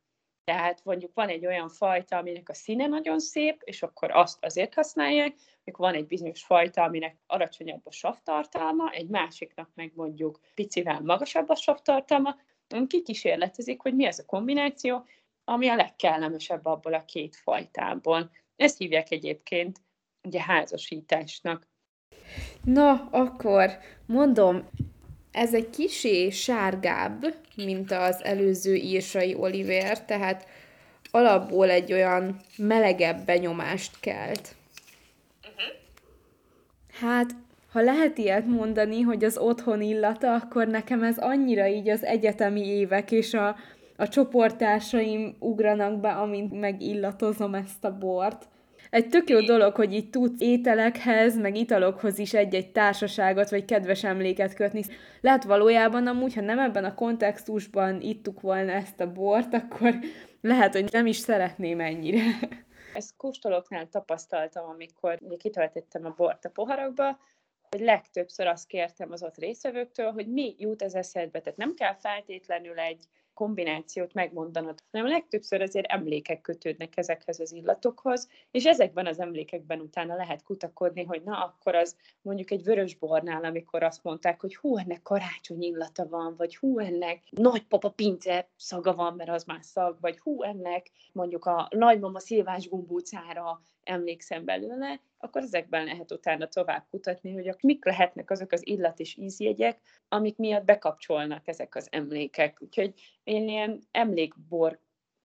Tehát 0.44 0.84
mondjuk 0.84 1.12
van 1.14 1.30
egy 1.30 1.46
olyan 1.46 1.70
fajta, 1.70 2.18
aminek 2.18 2.50
a 2.50 2.54
színe 2.54 2.88
nagyon 2.88 3.20
szép, 3.20 3.62
és 3.64 3.84
akkor 3.84 4.12
azt 4.12 4.46
azért 4.46 4.74
használják, 4.74 5.36
még 5.64 5.78
van 5.78 5.94
egy 5.94 6.08
bizonyos 6.08 6.44
fajta, 6.44 6.84
aminek 6.84 7.18
alacsonyabb 7.28 7.82
a 7.86 7.92
savtartalma, 7.92 8.92
egy 8.92 9.08
másiknak 9.08 9.70
meg 9.74 9.92
mondjuk 9.96 10.40
picivel 10.54 11.02
magasabb 11.02 11.50
a 11.50 11.56
savtartalma, 11.56 12.36
kikísérletezik, 12.88 13.82
hogy 13.82 13.96
mi 13.96 14.06
ez 14.06 14.20
a 14.20 14.26
kombináció, 14.26 15.06
ami 15.44 15.68
a 15.68 15.76
legkellemesebb 15.76 16.66
abból 16.66 16.94
a 16.94 17.06
két 17.06 17.36
fajtából. 17.36 18.32
Ezt 18.56 18.78
hívják 18.78 19.12
egyébként 19.12 19.82
ugye 20.24 20.42
házasításnak. 20.42 21.68
Na, 22.64 23.08
akkor 23.12 23.78
mondom, 24.06 24.70
ez 25.34 25.54
egy 25.54 25.70
kisé 25.70 26.30
sárgább, 26.30 27.34
mint 27.56 27.92
az 27.92 28.24
előző 28.24 28.76
írsai 28.76 29.36
Oliver, 29.36 30.06
tehát 30.06 30.48
alapból 31.12 31.70
egy 31.70 31.94
olyan 31.94 32.40
melegebb 32.58 33.26
benyomást 33.26 34.00
kelt. 34.00 34.56
Hát, 37.00 37.32
ha 37.72 37.82
lehet 37.82 38.18
ilyet 38.18 38.46
mondani, 38.46 39.02
hogy 39.02 39.24
az 39.24 39.38
otthon 39.38 39.82
illata, 39.82 40.34
akkor 40.34 40.68
nekem 40.68 41.04
ez 41.04 41.18
annyira 41.18 41.68
így 41.68 41.90
az 41.90 42.04
egyetemi 42.04 42.68
évek 42.68 43.12
és 43.12 43.34
a, 43.34 43.56
a 43.96 44.08
csoporttársaim 44.08 45.36
ugranak 45.40 46.00
be, 46.00 46.10
amint 46.10 46.60
megillatozom 46.60 47.54
ezt 47.54 47.84
a 47.84 47.98
bort 47.98 48.48
egy 48.94 49.10
tök 49.10 49.30
jó 49.30 49.40
dolog, 49.40 49.76
hogy 49.76 49.94
itt 49.94 50.12
tudsz 50.12 50.42
ételekhez, 50.42 51.38
meg 51.38 51.56
italokhoz 51.56 52.18
is 52.18 52.34
egy-egy 52.34 52.72
társaságot, 52.72 53.50
vagy 53.50 53.66
kedves 53.66 54.04
emléket 54.04 54.54
kötni. 54.54 54.82
Lehet 55.22 55.44
valójában 55.44 56.08
amúgy, 56.08 56.34
ha 56.34 56.42
nem 56.42 56.60
ebben 56.60 56.86
a 56.86 56.94
kontextusban 56.94 58.02
ittuk 58.02 58.42
volna 58.42 58.72
ezt 58.72 59.00
a 59.00 59.12
bort, 59.12 59.54
akkor 59.54 59.96
lehet, 60.42 60.74
hogy 60.74 60.92
nem 60.92 61.06
is 61.06 61.18
szeretném 61.18 61.80
ennyire. 61.80 62.22
Ezt 62.94 63.16
kóstolóknál 63.18 63.90
tapasztaltam, 63.90 64.70
amikor 64.70 65.20
kitöltöttem 65.38 66.06
a 66.06 66.14
bort 66.18 66.46
a 66.46 66.50
poharakba, 66.50 67.20
hogy 67.70 67.82
legtöbbször 67.82 68.48
azt 68.48 68.68
kértem 68.68 69.12
az 69.12 69.24
ott 69.24 69.38
részvevőktől, 69.38 70.12
hogy 70.12 70.28
mi 70.28 70.56
jut 70.58 70.82
az 70.82 70.96
eszedbe. 70.96 71.40
Tehát 71.40 71.58
nem 71.58 71.74
kell 71.74 71.96
feltétlenül 71.96 72.80
egy 72.80 73.06
kombinációt 73.34 74.14
megmondanod, 74.14 74.80
hanem 74.92 75.08
legtöbbször 75.08 75.62
azért 75.62 75.92
emlékek 75.92 76.42
kötődnek 76.42 76.98
ezekhez 76.98 77.40
az 77.40 77.52
illatokhoz, 77.52 78.30
és 78.52 78.66
ezekben 78.66 79.08
az 79.08 79.20
emlékekben 79.20 79.80
utána 79.80 80.16
lehet 80.16 80.44
kutakodni, 80.44 81.04
hogy 81.04 81.24
na, 81.24 81.44
akkor 81.44 81.76
az 81.76 81.98
mondjuk 82.22 82.52
egy 82.52 82.64
vörös 82.64 82.96
bornál, 82.96 83.44
amikor 83.44 83.84
azt 83.84 84.04
mondták, 84.04 84.42
hogy 84.42 84.56
hú, 84.56 84.78
ennek 84.78 85.02
karácsony 85.02 85.62
illata 85.62 86.08
van, 86.08 86.36
vagy 86.38 86.56
hú, 86.56 86.80
ennek 86.80 87.24
nagypapa 87.30 87.90
pince 87.90 88.50
szaga 88.56 88.96
van, 88.96 89.14
mert 89.16 89.30
az 89.30 89.44
már 89.44 89.64
szag, 89.64 89.98
vagy 90.02 90.20
hú, 90.20 90.44
ennek 90.44 90.92
mondjuk 91.12 91.46
a 91.46 91.68
nagymama 91.70 92.20
szilvás 92.20 92.70
gumbócára 92.70 93.62
emlékszem 93.84 94.46
belőle, 94.46 95.00
akkor 95.24 95.42
ezekben 95.42 95.84
lehet 95.84 96.12
utána 96.12 96.48
tovább 96.48 96.86
kutatni, 96.90 97.34
hogy 97.34 97.56
mik 97.62 97.86
lehetnek 97.86 98.32
azok 98.32 98.52
az 98.52 98.68
illat 98.68 99.00
és 99.00 99.18
ízjegyek, 99.18 99.80
amik 100.08 100.38
miatt 100.38 100.66
bekapcsolnak 100.66 101.48
ezek 101.48 101.76
az 101.76 101.88
emlékek. 101.92 102.62
Úgyhogy 102.62 102.94
én 103.24 103.48
ilyen 103.48 103.80
emlékbor 103.92 104.80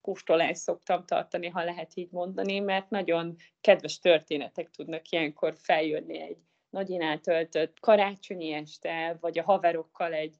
kóstolást 0.00 0.60
szoktam 0.60 1.04
tartani, 1.04 1.48
ha 1.48 1.64
lehet 1.64 1.92
így 1.94 2.10
mondani, 2.10 2.58
mert 2.60 2.90
nagyon 2.90 3.36
kedves 3.60 3.98
történetek 3.98 4.70
tudnak 4.70 5.10
ilyenkor 5.10 5.54
feljönni 5.56 6.20
egy 6.20 6.38
nagyinál 6.70 7.20
töltött 7.20 7.80
karácsonyi 7.80 8.52
este, 8.52 9.16
vagy 9.20 9.38
a 9.38 9.42
haverokkal 9.42 10.12
egy 10.12 10.36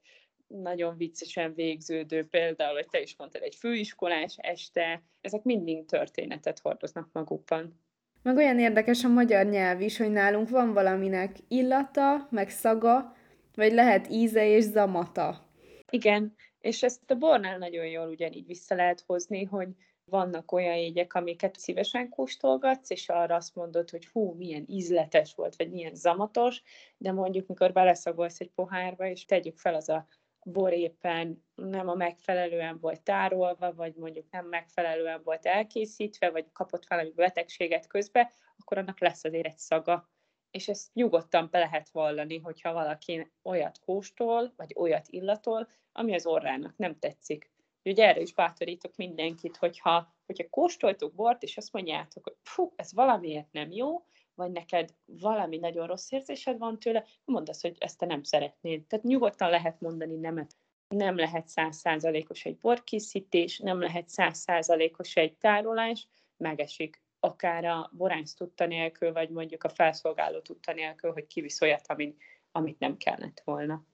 nagyon 0.46 0.96
viccesen 0.96 1.54
végződő, 1.54 2.26
például, 2.26 2.74
hogy 2.74 2.88
te 2.88 3.00
is 3.00 3.16
mondtad, 3.16 3.42
egy 3.42 3.54
főiskolás 3.54 4.36
este, 4.36 5.02
ezek 5.20 5.42
mind-mind 5.42 5.86
történetet 5.86 6.58
hordoznak 6.58 7.08
magukban. 7.12 7.83
Meg 8.24 8.36
olyan 8.36 8.58
érdekes 8.58 9.04
a 9.04 9.08
magyar 9.08 9.46
nyelv 9.46 9.80
is, 9.80 9.96
hogy 9.96 10.10
nálunk 10.10 10.48
van 10.48 10.72
valaminek 10.72 11.36
illata, 11.48 12.28
meg 12.30 12.50
szaga, 12.50 13.16
vagy 13.54 13.72
lehet 13.72 14.10
íze 14.10 14.46
és 14.48 14.64
zamata. 14.64 15.50
Igen, 15.90 16.34
és 16.60 16.82
ezt 16.82 17.10
a 17.10 17.14
bornál 17.14 17.58
nagyon 17.58 17.86
jól 17.86 18.08
ugyanígy 18.08 18.46
vissza 18.46 18.74
lehet 18.74 19.04
hozni, 19.06 19.44
hogy 19.44 19.68
vannak 20.04 20.52
olyan 20.52 20.76
jegyek, 20.76 21.14
amiket 21.14 21.58
szívesen 21.58 22.08
kóstolgatsz, 22.08 22.90
és 22.90 23.08
arra 23.08 23.34
azt 23.34 23.54
mondod, 23.54 23.90
hogy 23.90 24.06
hú, 24.06 24.34
milyen 24.36 24.64
ízletes 24.66 25.34
volt, 25.34 25.56
vagy 25.56 25.70
milyen 25.70 25.94
zamatos, 25.94 26.62
de 26.96 27.12
mondjuk, 27.12 27.46
mikor 27.46 27.72
beleszagolsz 27.72 28.40
egy 28.40 28.50
pohárba, 28.54 29.06
és 29.06 29.24
tegyük 29.24 29.58
fel 29.58 29.74
az 29.74 29.88
a 29.88 30.06
bor 30.44 30.72
éppen 30.72 31.44
nem 31.54 31.88
a 31.88 31.94
megfelelően 31.94 32.78
volt 32.80 33.02
tárolva, 33.02 33.74
vagy 33.74 33.94
mondjuk 33.94 34.30
nem 34.30 34.46
megfelelően 34.46 35.20
volt 35.24 35.46
elkészítve, 35.46 36.30
vagy 36.30 36.52
kapott 36.52 36.86
valami 36.88 37.10
betegséget 37.10 37.86
közbe, 37.86 38.32
akkor 38.58 38.78
annak 38.78 39.00
lesz 39.00 39.24
azért 39.24 39.46
egy 39.46 39.58
szaga. 39.58 40.08
És 40.50 40.68
ezt 40.68 40.94
nyugodtan 40.94 41.48
be 41.50 41.58
lehet 41.58 41.88
vallani, 41.90 42.38
hogyha 42.38 42.72
valaki 42.72 43.32
olyat 43.42 43.78
kóstol, 43.78 44.52
vagy 44.56 44.72
olyat 44.76 45.08
illatol, 45.08 45.68
ami 45.92 46.14
az 46.14 46.26
orrának 46.26 46.76
nem 46.76 46.98
tetszik. 46.98 47.52
Úgyhogy 47.82 48.04
erre 48.04 48.20
is 48.20 48.34
bátorítok 48.34 48.96
mindenkit, 48.96 49.56
hogyha, 49.56 50.14
hogyha 50.26 50.48
kóstoltok 50.50 51.14
bort, 51.14 51.42
és 51.42 51.56
azt 51.56 51.72
mondjátok, 51.72 52.24
hogy 52.24 52.36
fú, 52.42 52.72
ez 52.76 52.92
valamiért 52.92 53.52
nem 53.52 53.70
jó, 53.70 54.04
vagy 54.34 54.50
neked 54.50 54.94
valami 55.04 55.56
nagyon 55.56 55.86
rossz 55.86 56.12
érzésed 56.12 56.58
van 56.58 56.78
tőle, 56.78 57.04
mondd 57.24 57.48
azt, 57.48 57.62
hogy 57.62 57.76
ezt 57.78 57.98
te 57.98 58.06
nem 58.06 58.22
szeretnéd. 58.22 58.84
Tehát 58.86 59.04
nyugodtan 59.04 59.50
lehet 59.50 59.80
mondani 59.80 60.14
nemet. 60.14 60.56
Nem 60.88 61.16
lehet 61.16 61.48
százszázalékos 61.48 62.44
egy 62.44 62.58
borkészítés, 62.58 63.58
nem 63.58 63.80
lehet 63.80 64.08
százszázalékos 64.08 65.16
egy 65.16 65.36
tárolás, 65.36 66.08
megesik 66.36 67.02
akár 67.20 67.64
a 67.64 67.90
boránc 67.92 68.32
tudta 68.32 68.66
nélkül, 68.66 69.12
vagy 69.12 69.30
mondjuk 69.30 69.64
a 69.64 69.68
felszolgáló 69.68 70.38
tudta 70.38 70.72
nélkül, 70.72 71.12
hogy 71.12 71.26
kivisz 71.26 71.60
olyat, 71.60 71.86
amit, 71.86 72.22
amit 72.52 72.78
nem 72.78 72.96
kellett 72.96 73.42
volna. 73.44 73.84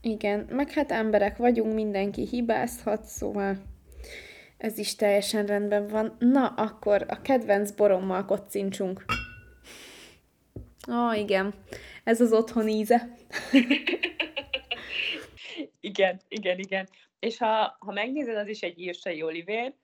Igen, 0.00 0.46
meg 0.50 0.70
hát 0.70 0.90
emberek 0.90 1.36
vagyunk, 1.36 1.74
mindenki 1.74 2.26
hibázhat, 2.26 3.04
szóval 3.04 3.56
ez 4.58 4.78
is 4.78 4.94
teljesen 4.94 5.46
rendben 5.46 5.86
van. 5.86 6.16
Na, 6.18 6.46
akkor 6.46 7.04
a 7.08 7.20
kedvenc 7.22 7.70
borommal 7.70 8.24
kocincsunk. 8.24 9.04
Ó, 10.88 11.12
igen. 11.12 11.54
Ez 12.04 12.20
az 12.20 12.32
otthon 12.32 12.68
íze. 12.68 13.16
igen, 15.80 16.20
igen, 16.28 16.58
igen. 16.58 16.88
És 17.18 17.38
ha, 17.38 17.76
ha 17.78 17.92
megnézed, 17.92 18.36
az 18.36 18.48
is 18.48 18.60
egy 18.60 18.78
írsai 18.78 19.22
olivér, 19.22 19.74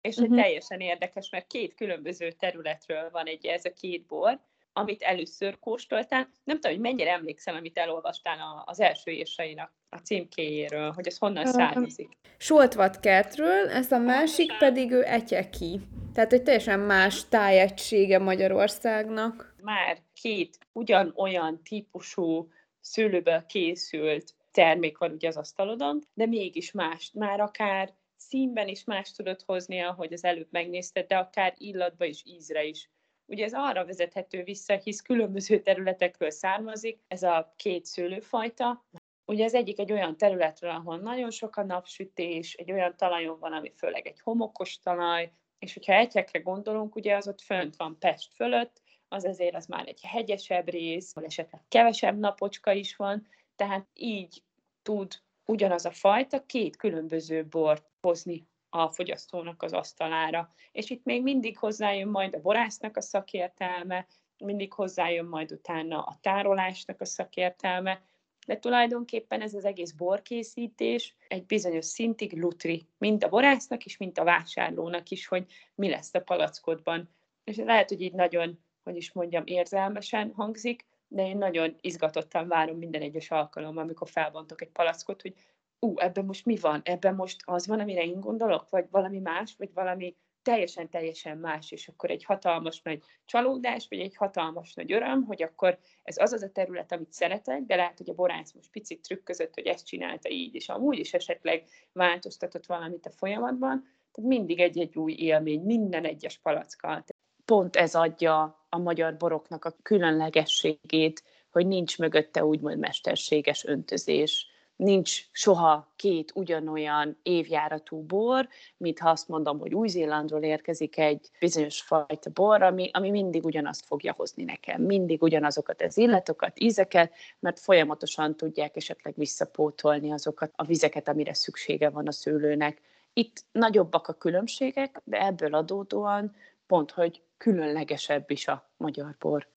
és 0.00 0.16
uh-huh. 0.16 0.36
teljesen 0.36 0.80
érdekes, 0.80 1.30
mert 1.30 1.46
két 1.46 1.74
különböző 1.74 2.30
területről 2.30 3.10
van 3.10 3.26
egy 3.26 3.46
ez 3.46 3.64
a 3.64 3.72
két 3.72 4.06
bor, 4.06 4.40
amit 4.76 5.02
először 5.02 5.58
kóstoltál. 5.58 6.28
Nem 6.44 6.60
tudom, 6.60 6.72
hogy 6.72 6.80
mennyire 6.80 7.10
emlékszel, 7.10 7.54
amit 7.54 7.78
elolvastál 7.78 8.62
az 8.66 8.80
első 8.80 9.10
írsainak 9.10 9.72
a 9.88 9.96
címkéjéről, 9.96 10.92
hogy 10.92 11.06
ez 11.06 11.18
honnan 11.18 11.46
származik. 11.46 12.08
Soltvatkertről, 12.36 13.68
ez 13.68 13.92
a 13.92 13.98
másik 13.98 14.58
pedig 14.58 14.90
ő 14.90 15.04
Etyeki. 15.04 15.80
Tehát 16.14 16.32
egy 16.32 16.42
teljesen 16.42 16.80
más 16.80 17.28
tájegysége 17.28 18.18
Magyarországnak. 18.18 19.54
Már 19.62 19.98
két 20.20 20.58
ugyanolyan 20.72 21.62
típusú 21.62 22.48
szőlőből 22.80 23.44
készült 23.46 24.34
termék 24.50 24.98
van 24.98 25.12
ugye 25.12 25.28
az 25.28 25.36
asztalodon, 25.36 26.02
de 26.14 26.26
mégis 26.26 26.72
más, 26.72 27.10
már 27.14 27.40
akár 27.40 27.94
színben 28.16 28.68
is 28.68 28.84
más 28.84 29.12
tudod 29.12 29.42
hozni, 29.46 29.80
ahogy 29.80 30.12
az 30.12 30.24
előbb 30.24 30.48
megnézted, 30.50 31.06
de 31.06 31.16
akár 31.16 31.54
illatba 31.56 32.04
és 32.04 32.22
ízre 32.24 32.64
is. 32.64 32.90
Ugye 33.26 33.44
ez 33.44 33.54
arra 33.54 33.84
vezethető 33.84 34.42
vissza, 34.42 34.76
hisz 34.76 35.00
különböző 35.00 35.60
területekről 35.60 36.30
származik 36.30 37.00
ez 37.08 37.22
a 37.22 37.52
két 37.56 37.84
szőlőfajta, 37.84 38.84
Ugye 39.26 39.44
az 39.44 39.54
egyik 39.54 39.78
egy 39.78 39.92
olyan 39.92 40.16
területről, 40.16 40.70
ahol 40.70 40.98
nagyon 40.98 41.30
sok 41.30 41.56
a 41.56 41.64
napsütés, 41.64 42.54
egy 42.54 42.72
olyan 42.72 42.96
talajon 42.96 43.38
van, 43.38 43.52
ami 43.52 43.72
főleg 43.76 44.06
egy 44.06 44.20
homokos 44.20 44.78
talaj, 44.78 45.32
és 45.58 45.74
hogyha 45.74 45.92
egyekre 45.92 46.38
gondolunk, 46.38 46.94
ugye 46.94 47.16
az 47.16 47.28
ott 47.28 47.40
fönt 47.40 47.76
van 47.76 47.98
Pest 47.98 48.34
fölött, 48.34 48.82
az 49.08 49.24
azért 49.24 49.54
az 49.54 49.66
már 49.66 49.88
egy 49.88 50.00
hegyesebb 50.02 50.68
rész, 50.68 51.16
ahol 51.16 51.28
esetleg 51.28 51.62
kevesebb 51.68 52.18
napocska 52.18 52.72
is 52.72 52.96
van, 52.96 53.26
tehát 53.56 53.88
így 53.94 54.42
tud 54.82 55.12
ugyanaz 55.44 55.84
a 55.84 55.90
fajta 55.90 56.46
két 56.46 56.76
különböző 56.76 57.44
bort 57.44 57.90
hozni 58.00 58.48
a 58.74 58.90
fogyasztónak 58.90 59.62
az 59.62 59.72
asztalára. 59.72 60.50
És 60.72 60.90
itt 60.90 61.04
még 61.04 61.22
mindig 61.22 61.58
hozzájön 61.58 62.08
majd 62.08 62.34
a 62.34 62.40
borásznak 62.40 62.96
a 62.96 63.00
szakértelme, 63.00 64.06
mindig 64.44 64.72
hozzájön 64.72 65.24
majd 65.24 65.52
utána 65.52 66.02
a 66.02 66.18
tárolásnak 66.20 67.00
a 67.00 67.04
szakértelme, 67.04 68.02
de 68.46 68.58
tulajdonképpen 68.58 69.40
ez 69.40 69.54
az 69.54 69.64
egész 69.64 69.90
borkészítés 69.90 71.16
egy 71.28 71.46
bizonyos 71.46 71.84
szintig 71.84 72.32
lutri, 72.32 72.88
mind 72.98 73.24
a 73.24 73.28
borásznak 73.28 73.84
is, 73.84 73.96
mint 73.96 74.18
a 74.18 74.24
vásárlónak 74.24 75.08
is, 75.08 75.26
hogy 75.26 75.46
mi 75.74 75.88
lesz 75.88 76.14
a 76.14 76.20
palackodban. 76.20 77.08
És 77.44 77.56
lehet, 77.56 77.88
hogy 77.88 78.00
így 78.00 78.12
nagyon, 78.12 78.58
hogy 78.82 78.96
is 78.96 79.12
mondjam, 79.12 79.42
érzelmesen 79.46 80.32
hangzik, 80.36 80.86
de 81.08 81.26
én 81.26 81.36
nagyon 81.36 81.76
izgatottan 81.80 82.48
várom 82.48 82.78
minden 82.78 83.02
egyes 83.02 83.30
alkalommal, 83.30 83.82
amikor 83.82 84.08
felbontok 84.08 84.62
egy 84.62 84.70
palackot, 84.70 85.22
hogy 85.22 85.34
ú, 85.84 85.98
ebben 85.98 86.24
most 86.24 86.44
mi 86.44 86.56
van? 86.56 86.80
Ebben 86.84 87.14
most 87.14 87.40
az 87.44 87.66
van, 87.66 87.80
amire 87.80 88.04
én 88.04 88.20
gondolok? 88.20 88.70
Vagy 88.70 88.86
valami 88.90 89.18
más? 89.18 89.54
Vagy 89.58 89.70
valami 89.74 90.16
teljesen-teljesen 90.42 91.38
más, 91.38 91.70
és 91.70 91.88
akkor 91.88 92.10
egy 92.10 92.24
hatalmas 92.24 92.82
nagy 92.82 93.02
csalódás, 93.24 93.86
vagy 93.88 93.98
egy 93.98 94.16
hatalmas 94.16 94.74
nagy 94.74 94.92
öröm, 94.92 95.22
hogy 95.24 95.42
akkor 95.42 95.78
ez 96.02 96.16
az 96.18 96.32
az 96.32 96.42
a 96.42 96.50
terület, 96.50 96.92
amit 96.92 97.12
szeretek, 97.12 97.62
de 97.62 97.76
lehet, 97.76 97.98
hogy 97.98 98.10
a 98.10 98.14
borász 98.14 98.52
most 98.52 98.70
picit 98.70 99.02
trükközott, 99.02 99.54
hogy 99.54 99.66
ezt 99.66 99.86
csinálta 99.86 100.30
így, 100.30 100.54
és 100.54 100.68
amúgy 100.68 100.98
is 100.98 101.14
esetleg 101.14 101.64
változtatott 101.92 102.66
valamit 102.66 103.06
a 103.06 103.10
folyamatban, 103.10 103.82
tehát 104.12 104.30
mindig 104.30 104.60
egy-egy 104.60 104.96
új 104.96 105.12
élmény, 105.12 105.60
minden 105.60 106.04
egyes 106.04 106.38
palackkal. 106.38 107.04
Pont 107.44 107.76
ez 107.76 107.94
adja 107.94 108.66
a 108.68 108.78
magyar 108.78 109.16
boroknak 109.16 109.64
a 109.64 109.76
különlegességét, 109.82 111.22
hogy 111.50 111.66
nincs 111.66 111.98
mögötte 111.98 112.44
úgymond 112.44 112.78
mesterséges 112.78 113.64
öntözés, 113.64 114.48
nincs 114.76 115.22
soha 115.32 115.92
két 115.96 116.32
ugyanolyan 116.34 117.18
évjáratú 117.22 118.02
bor, 118.02 118.48
mint 118.76 118.98
ha 118.98 119.08
azt 119.08 119.28
mondom, 119.28 119.58
hogy 119.58 119.74
Új-Zélandról 119.74 120.42
érkezik 120.42 120.98
egy 120.98 121.30
bizonyos 121.40 121.80
fajta 121.80 122.30
bor, 122.30 122.62
ami, 122.62 122.90
ami 122.92 123.10
mindig 123.10 123.44
ugyanazt 123.44 123.84
fogja 123.84 124.12
hozni 124.12 124.44
nekem, 124.44 124.82
mindig 124.82 125.22
ugyanazokat 125.22 125.82
az 125.82 125.96
illatokat, 125.96 126.60
ízeket, 126.60 127.12
mert 127.38 127.60
folyamatosan 127.60 128.36
tudják 128.36 128.76
esetleg 128.76 129.14
visszapótolni 129.16 130.12
azokat 130.12 130.52
a 130.56 130.64
vizeket, 130.64 131.08
amire 131.08 131.34
szüksége 131.34 131.90
van 131.90 132.06
a 132.06 132.12
szőlőnek. 132.12 132.80
Itt 133.12 133.44
nagyobbak 133.52 134.08
a 134.08 134.12
különbségek, 134.12 135.00
de 135.04 135.26
ebből 135.26 135.54
adódóan 135.54 136.34
pont, 136.66 136.90
hogy 136.90 137.22
különlegesebb 137.36 138.30
is 138.30 138.48
a 138.48 138.70
magyar 138.76 139.16
bor. 139.18 139.53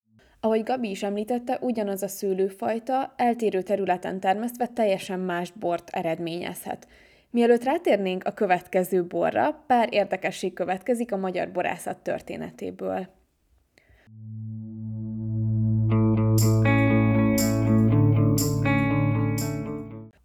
Ahogy 0.48 0.64
Gabi 0.64 0.90
is 0.90 1.04
említette, 1.04 1.58
ugyanaz 1.62 2.04
a 2.04 2.08
szőlőfajta 2.08 3.14
eltérő 3.16 3.62
területen 3.62 4.20
termesztve 4.20 4.68
teljesen 4.68 5.20
más 5.20 5.52
bort 5.52 5.90
eredményezhet. 5.90 6.88
Mielőtt 7.30 7.64
rátérnénk 7.64 8.24
a 8.26 8.32
következő 8.32 9.06
borra, 9.06 9.64
pár 9.68 9.88
érdekesség 9.92 10.54
következik 10.54 11.12
a 11.12 11.18
magyar 11.18 11.52
borászat 11.52 11.98
történetéből. 11.98 13.08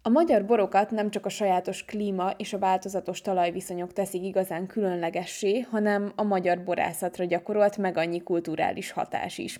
A 0.01 0.09
magyar 0.09 0.45
borokat 0.45 0.91
nem 0.91 1.09
csak 1.09 1.25
a 1.25 1.29
sajátos 1.29 1.85
klíma 1.85 2.29
és 2.37 2.53
a 2.53 2.59
változatos 2.59 3.21
talajviszonyok 3.21 3.93
teszik 3.93 4.23
igazán 4.23 4.67
különlegessé, 4.67 5.59
hanem 5.59 6.11
a 6.15 6.23
magyar 6.23 6.63
borászatra 6.63 7.25
gyakorolt 7.25 7.77
meg 7.77 7.97
annyi 7.97 8.23
kulturális 8.23 8.91
hatás 8.91 9.37
is. 9.37 9.59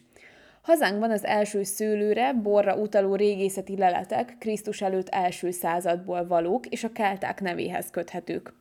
Hazánkban 0.63 1.11
az 1.11 1.25
első 1.25 1.63
szőlőre, 1.63 2.33
borra 2.33 2.75
utaló 2.75 3.15
régészeti 3.15 3.77
leletek 3.77 4.35
Krisztus 4.39 4.81
előtt 4.81 5.09
első 5.09 5.51
századból 5.51 6.27
valók 6.27 6.65
és 6.67 6.83
a 6.83 6.91
kelták 6.91 7.41
nevéhez 7.41 7.89
köthetők. 7.89 8.53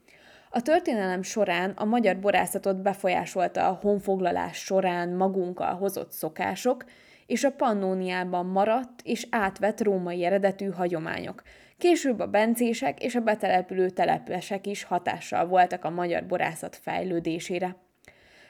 A 0.51 0.63
történelem 0.63 1.23
során 1.23 1.71
a 1.71 1.85
magyar 1.85 2.19
borászatot 2.19 2.83
befolyásolta 2.83 3.69
a 3.69 3.79
honfoglalás 3.83 4.57
során 4.57 5.09
magunkkal 5.09 5.75
hozott 5.75 6.11
szokások, 6.11 6.85
és 7.27 7.45
a 7.45 7.51
Pannóniában 7.51 8.47
maradt 8.47 9.01
és 9.03 9.27
átvett 9.31 9.83
római 9.83 10.25
eredetű 10.25 10.69
hagyományok. 10.69 11.43
Később 11.79 12.21
a 12.21 12.27
bencések 12.27 13.03
és 13.03 13.15
a 13.15 13.21
betelepülő 13.21 13.91
telepesek 13.91 14.67
is 14.67 14.85
hatással 14.85 15.47
voltak 15.47 15.85
a 15.85 15.91
magyar 15.91 16.27
borászat 16.27 16.77
fejlődésére. 16.77 17.77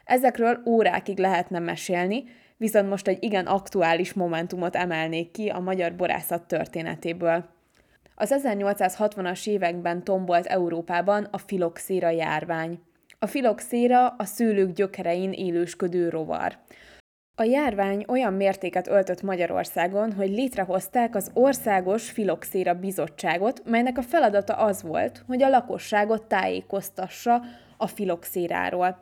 Ezekről 0.04 0.62
órákig 0.66 1.18
lehetne 1.18 1.58
mesélni, 1.58 2.24
viszont 2.62 2.88
most 2.88 3.08
egy 3.08 3.24
igen 3.24 3.46
aktuális 3.46 4.12
momentumot 4.12 4.76
emelnék 4.76 5.30
ki 5.30 5.48
a 5.48 5.60
magyar 5.60 5.94
borászat 5.94 6.42
történetéből. 6.42 7.44
Az 8.14 8.34
1860-as 8.42 9.46
években 9.48 10.04
tombolt 10.04 10.46
Európában 10.46 11.28
a 11.30 11.38
filoxéra 11.38 12.10
járvány. 12.10 12.80
A 13.18 13.26
filoxéra 13.26 14.08
a 14.08 14.24
szőlők 14.24 14.72
gyökerein 14.72 15.32
élősködő 15.32 16.08
rovar. 16.08 16.58
A 17.34 17.42
járvány 17.42 18.04
olyan 18.08 18.32
mértéket 18.32 18.88
öltött 18.88 19.22
Magyarországon, 19.22 20.12
hogy 20.12 20.28
létrehozták 20.28 21.14
az 21.14 21.30
Országos 21.34 22.10
Filoxéra 22.10 22.74
Bizottságot, 22.74 23.62
melynek 23.64 23.98
a 23.98 24.02
feladata 24.02 24.54
az 24.54 24.82
volt, 24.82 25.22
hogy 25.26 25.42
a 25.42 25.48
lakosságot 25.48 26.26
tájékoztassa 26.26 27.42
a 27.76 27.86
filoxéráról. 27.86 28.98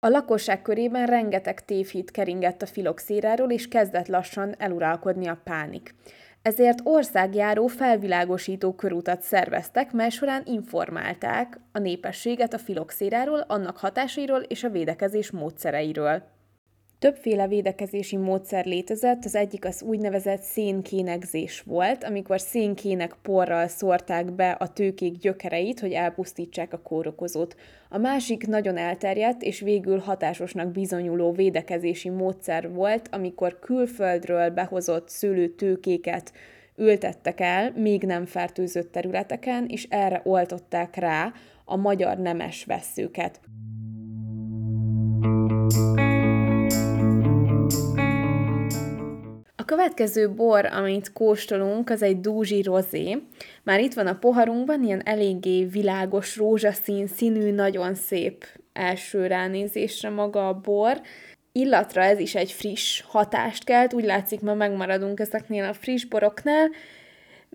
A 0.00 0.08
lakosság 0.08 0.62
körében 0.62 1.06
rengeteg 1.06 1.64
tévhit 1.64 2.10
keringett 2.10 2.62
a 2.62 2.66
filoxéráról, 2.66 3.50
és 3.50 3.68
kezdett 3.68 4.06
lassan 4.06 4.54
eluralkodni 4.58 5.26
a 5.26 5.40
pánik. 5.44 5.94
Ezért 6.42 6.80
országjáró 6.82 7.66
felvilágosító 7.66 8.74
körutat 8.74 9.22
szerveztek, 9.22 9.92
mely 9.92 10.10
során 10.10 10.42
informálták 10.44 11.60
a 11.72 11.78
népességet 11.78 12.54
a 12.54 12.58
filoxéráról, 12.58 13.44
annak 13.48 13.76
hatásairól 13.76 14.40
és 14.40 14.64
a 14.64 14.70
védekezés 14.70 15.30
módszereiről. 15.30 16.22
Többféle 16.98 17.46
védekezési 17.48 18.16
módszer 18.16 18.64
létezett, 18.66 19.24
az 19.24 19.34
egyik 19.34 19.64
az 19.64 19.82
úgynevezett 19.82 20.42
szénkénegzés 20.42 21.60
volt, 21.60 22.04
amikor 22.04 22.40
szénkének 22.40 23.16
porral 23.22 23.66
szórták 23.66 24.32
be 24.32 24.50
a 24.50 24.68
tőkék 24.68 25.18
gyökereit, 25.18 25.80
hogy 25.80 25.92
elpusztítsák 25.92 26.72
a 26.72 26.80
kórokozót. 26.80 27.56
A 27.88 27.98
másik 27.98 28.46
nagyon 28.46 28.76
elterjedt 28.76 29.42
és 29.42 29.60
végül 29.60 29.98
hatásosnak 29.98 30.72
bizonyuló 30.72 31.32
védekezési 31.32 32.08
módszer 32.08 32.72
volt, 32.72 33.08
amikor 33.12 33.58
külföldről 33.58 34.50
behozott 34.50 35.08
szőlőtőkéket 35.08 36.32
ültettek 36.76 37.40
el, 37.40 37.72
még 37.76 38.02
nem 38.02 38.26
fertőzött 38.26 38.92
területeken, 38.92 39.66
és 39.68 39.86
erre 39.90 40.20
oltották 40.24 40.96
rá 40.96 41.32
a 41.64 41.76
magyar 41.76 42.18
nemes 42.18 42.64
vesszőket. 42.64 43.40
Következő 49.68 50.30
bor, 50.30 50.66
amit 50.66 51.12
kóstolunk, 51.12 51.90
az 51.90 52.02
egy 52.02 52.20
dúzsi 52.20 52.62
rozé. 52.62 53.22
Már 53.62 53.80
itt 53.80 53.94
van 53.94 54.06
a 54.06 54.18
poharunkban, 54.18 54.84
ilyen 54.84 55.02
eléggé 55.04 55.64
világos 55.64 56.36
rózsaszín 56.36 57.06
színű, 57.06 57.50
nagyon 57.50 57.94
szép 57.94 58.44
első 58.72 59.26
ránézésre 59.26 60.10
maga 60.10 60.48
a 60.48 60.54
bor. 60.54 61.00
Illatra 61.52 62.02
ez 62.02 62.18
is 62.18 62.34
egy 62.34 62.52
friss 62.52 63.02
hatást 63.06 63.64
kelt, 63.64 63.92
úgy 63.92 64.04
látszik, 64.04 64.40
ma 64.40 64.54
megmaradunk 64.54 65.20
ezeknél 65.20 65.64
a 65.64 65.72
friss 65.72 66.04
boroknál. 66.04 66.68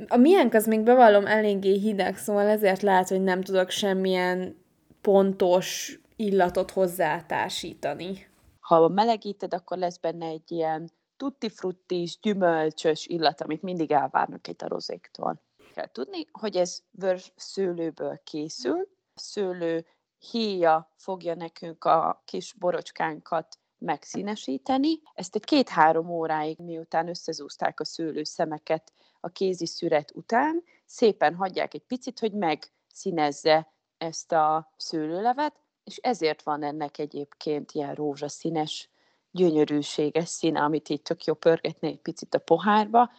A 0.07 0.17
miénk 0.17 0.53
az 0.53 0.65
még 0.65 0.79
bevallom 0.79 1.25
eléggé 1.25 1.77
hideg, 1.77 2.17
szóval 2.17 2.47
ezért 2.47 2.81
lehet, 2.81 3.09
hogy 3.09 3.21
nem 3.21 3.41
tudok 3.41 3.69
semmilyen 3.69 4.55
pontos 5.01 5.99
illatot 6.15 6.71
hozzátársítani. 6.71 8.27
Ha 8.59 8.87
melegíted, 8.87 9.53
akkor 9.53 9.77
lesz 9.77 9.97
benne 9.97 10.25
egy 10.25 10.51
ilyen 10.51 10.89
tutti 11.17 11.49
fruttis, 11.49 12.19
gyümölcsös 12.19 13.05
illat, 13.05 13.41
amit 13.41 13.61
mindig 13.61 13.91
elvárnak 13.91 14.47
itt 14.47 14.61
a 14.61 14.67
rozéktól. 14.67 15.41
Kell 15.73 15.91
tudni, 15.91 16.27
hogy 16.31 16.55
ez 16.55 16.79
vörös 16.91 17.31
szőlőből 17.35 18.21
készül. 18.23 18.87
A 19.13 19.19
szőlő 19.19 19.85
híja 20.31 20.93
fogja 20.95 21.35
nekünk 21.35 21.85
a 21.85 22.21
kis 22.25 22.53
borocskánkat 22.53 23.57
megszínesíteni. 23.77 25.01
Ezt 25.13 25.35
egy 25.35 25.43
két-három 25.43 26.09
óráig, 26.09 26.57
miután 26.59 27.07
összezúzták 27.07 27.79
a 27.79 27.85
szőlőszemeket 27.85 28.91
a 29.19 29.29
kézi 29.29 29.65
szüret 29.65 30.11
után, 30.15 30.63
szépen 30.85 31.35
hagyják 31.35 31.73
egy 31.73 31.85
picit, 31.87 32.19
hogy 32.19 32.33
megszínezze 32.33 33.73
ezt 33.97 34.31
a 34.31 34.73
szőlőlevet, 34.77 35.59
és 35.83 35.97
ezért 35.97 36.43
van 36.43 36.63
ennek 36.63 36.97
egyébként 36.97 37.71
ilyen 37.71 37.95
rózsaszínes 37.95 38.89
gyönyörűséges 39.33 40.29
színe, 40.29 40.59
amit 40.59 40.89
így 40.89 41.01
tök 41.01 41.23
jó 41.23 41.33
pörgetni 41.33 41.87
egy 41.87 41.99
picit 41.99 42.33
a 42.33 42.39
pohárba. 42.39 43.11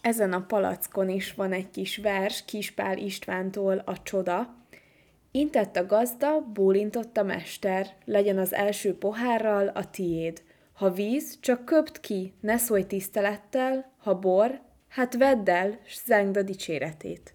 Ezen 0.00 0.32
a 0.32 0.44
palackon 0.46 1.08
is 1.08 1.34
van 1.34 1.52
egy 1.52 1.70
kis 1.70 1.96
vers 1.96 2.44
Kispál 2.44 2.98
Istvántól 2.98 3.78
a 3.78 4.02
Csoda, 4.02 4.60
Intett 5.34 5.76
a 5.76 5.86
gazda, 5.86 6.40
bólintott 6.40 7.16
a 7.16 7.22
mester, 7.22 7.86
legyen 8.04 8.38
az 8.38 8.52
első 8.52 8.98
pohárral 8.98 9.68
a 9.68 9.90
tiéd. 9.90 10.42
Ha 10.72 10.90
víz, 10.90 11.38
csak 11.40 11.64
köpt 11.64 12.00
ki, 12.00 12.34
ne 12.40 12.56
szólj 12.56 12.84
tisztelettel, 12.84 13.92
ha 13.98 14.18
bor, 14.18 14.60
hát 14.88 15.16
vedd 15.16 15.50
el, 15.50 15.78
s 15.84 16.00
zengd 16.04 16.36
a 16.36 16.42
dicséretét. 16.42 17.34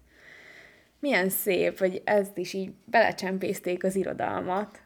Milyen 1.00 1.28
szép, 1.28 1.78
hogy 1.78 2.02
ezt 2.04 2.38
is 2.38 2.52
így 2.52 2.72
belecsempészték 2.84 3.84
az 3.84 3.96
irodalmat 3.96 4.80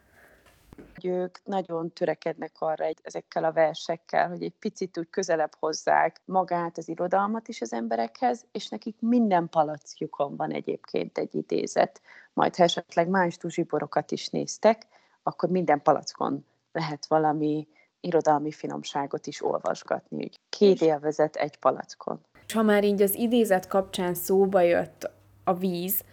ők 1.06 1.44
nagyon 1.44 1.92
törekednek 1.92 2.52
arra 2.58 2.84
egy, 2.84 2.98
ezekkel 3.02 3.44
a 3.44 3.52
versekkel, 3.52 4.28
hogy 4.28 4.42
egy 4.42 4.54
picit 4.58 4.98
úgy 4.98 5.10
közelebb 5.10 5.52
hozzák 5.58 6.20
magát, 6.24 6.78
az 6.78 6.88
irodalmat 6.88 7.48
is 7.48 7.60
az 7.60 7.72
emberekhez, 7.72 8.44
és 8.52 8.68
nekik 8.68 8.96
minden 8.98 9.48
palackjukon 9.48 10.36
van 10.36 10.50
egyébként 10.50 11.18
egy 11.18 11.34
idézet. 11.34 12.00
Majd 12.32 12.56
ha 12.56 12.62
esetleg 12.62 13.08
más 13.08 13.36
tuzsiborokat 13.36 14.10
is 14.10 14.28
néztek, 14.28 14.86
akkor 15.22 15.48
minden 15.48 15.82
palackon 15.82 16.46
lehet 16.72 17.06
valami 17.06 17.68
irodalmi 18.00 18.52
finomságot 18.52 19.26
is 19.26 19.44
olvasgatni. 19.44 20.24
Úgy 20.24 20.40
két 20.48 20.80
élvezet 20.80 21.36
egy 21.36 21.58
palackon. 21.58 22.20
Ha 22.52 22.62
már 22.62 22.84
így 22.84 23.02
az 23.02 23.14
idézet 23.14 23.66
kapcsán 23.66 24.14
szóba 24.14 24.60
jött 24.60 25.10
a 25.44 25.54
víz, 25.54 26.04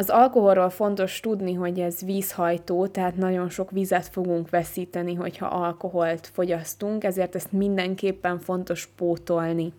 az 0.00 0.10
alkoholról 0.10 0.70
fontos 0.70 1.20
tudni, 1.20 1.54
hogy 1.54 1.80
ez 1.80 2.04
vízhajtó, 2.04 2.86
tehát 2.86 3.16
nagyon 3.16 3.48
sok 3.48 3.70
vizet 3.70 4.08
fogunk 4.08 4.50
veszíteni, 4.50 5.14
hogyha 5.14 5.46
alkoholt 5.46 6.26
fogyasztunk, 6.26 7.04
ezért 7.04 7.34
ezt 7.34 7.52
mindenképpen 7.52 8.38
fontos 8.38 8.86
pótolni. 8.86 9.72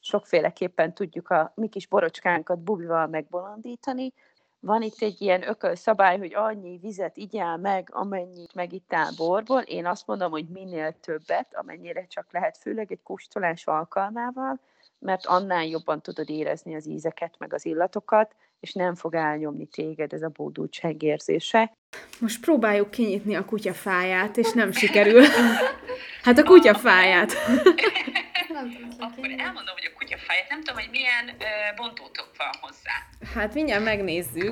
Sokféleképpen 0.00 0.94
tudjuk 0.94 1.30
a 1.30 1.52
mi 1.54 1.68
kis 1.68 1.86
borocskánkat 1.86 2.58
bubival 2.58 3.06
megbolondítani. 3.06 4.12
Van 4.60 4.82
itt 4.82 5.00
egy 5.00 5.20
ilyen 5.20 5.48
ökölszabály, 5.48 6.18
hogy 6.18 6.34
annyi 6.34 6.78
vizet 6.82 7.16
igyál 7.16 7.56
meg, 7.56 7.88
amennyit 7.92 8.54
megittál 8.54 9.10
borból. 9.16 9.60
Én 9.60 9.86
azt 9.86 10.06
mondom, 10.06 10.30
hogy 10.30 10.48
minél 10.48 10.94
többet, 11.00 11.46
amennyire 11.52 12.06
csak 12.06 12.26
lehet, 12.30 12.58
főleg 12.58 12.92
egy 12.92 13.02
kóstolás 13.02 13.66
alkalmával, 13.66 14.60
mert 14.98 15.26
annál 15.26 15.64
jobban 15.64 16.00
tudod 16.02 16.30
érezni 16.30 16.74
az 16.74 16.86
ízeket, 16.86 17.34
meg 17.38 17.52
az 17.52 17.66
illatokat, 17.66 18.34
és 18.60 18.72
nem 18.72 18.94
fog 18.94 19.14
elnyomni 19.14 19.66
téged 19.66 20.12
ez 20.12 20.22
a 20.22 20.28
bódultság 20.28 21.02
érzése. 21.02 21.72
Most 22.20 22.40
próbáljuk 22.40 22.90
kinyitni 22.90 23.34
a 23.34 23.44
kutyafáját, 23.44 24.36
és 24.36 24.52
nem 24.52 24.72
sikerül. 24.72 25.22
Hát 26.22 26.38
a 26.38 26.42
kutyafáját. 26.42 27.32
Akkor 28.98 29.30
elmondom, 29.36 29.74
hogy 29.74 29.90
a 29.94 29.98
kutyafáját, 29.98 30.48
nem 30.48 30.62
tudom, 30.62 30.80
hogy 30.82 30.90
milyen 30.90 31.28
ö, 31.28 31.74
bontótok 31.76 32.30
van 32.36 32.50
hozzá. 32.60 32.92
Hát 33.34 33.54
mindjárt 33.54 33.84
megnézzük. 33.84 34.50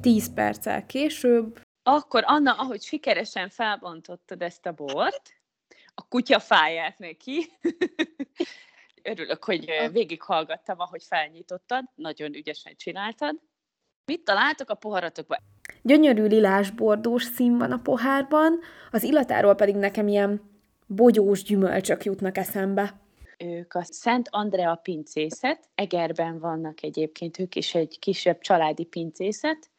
Tíz 0.00 0.34
perccel 0.34 0.86
később. 0.86 1.60
Akkor 1.82 2.22
Anna, 2.26 2.52
ahogy 2.52 2.82
sikeresen 2.82 3.48
felbontottad 3.48 4.42
ezt 4.42 4.66
a 4.66 4.72
bort, 4.72 5.40
a 5.94 6.08
kutyafáját 6.08 6.98
neki, 6.98 7.52
örülök, 9.02 9.44
hogy 9.44 9.72
végighallgattam, 9.92 10.80
ahogy 10.80 11.02
felnyitottad, 11.02 11.84
nagyon 11.94 12.34
ügyesen 12.34 12.76
csináltad. 12.76 13.40
Mit 14.04 14.24
találtok 14.24 14.70
a 14.70 14.74
poharatokban? 14.74 15.38
Gyönyörű 15.82 16.26
lilás 16.26 16.70
bordós 16.70 17.22
szín 17.22 17.58
van 17.58 17.72
a 17.72 17.80
pohárban, 17.82 18.60
az 18.90 19.02
illatáról 19.02 19.54
pedig 19.54 19.74
nekem 19.74 20.08
ilyen 20.08 20.50
bogyós 20.86 21.42
gyümölcsök 21.42 22.04
jutnak 22.04 22.36
eszembe. 22.36 23.00
Ők 23.38 23.74
a 23.74 23.84
Szent 23.84 24.28
Andrea 24.30 24.74
pincészet, 24.74 25.68
Egerben 25.74 26.38
vannak 26.38 26.82
egyébként, 26.82 27.38
ők 27.38 27.54
is 27.54 27.74
egy 27.74 27.98
kisebb 27.98 28.40
családi 28.40 28.84
pincészet, 28.84 29.70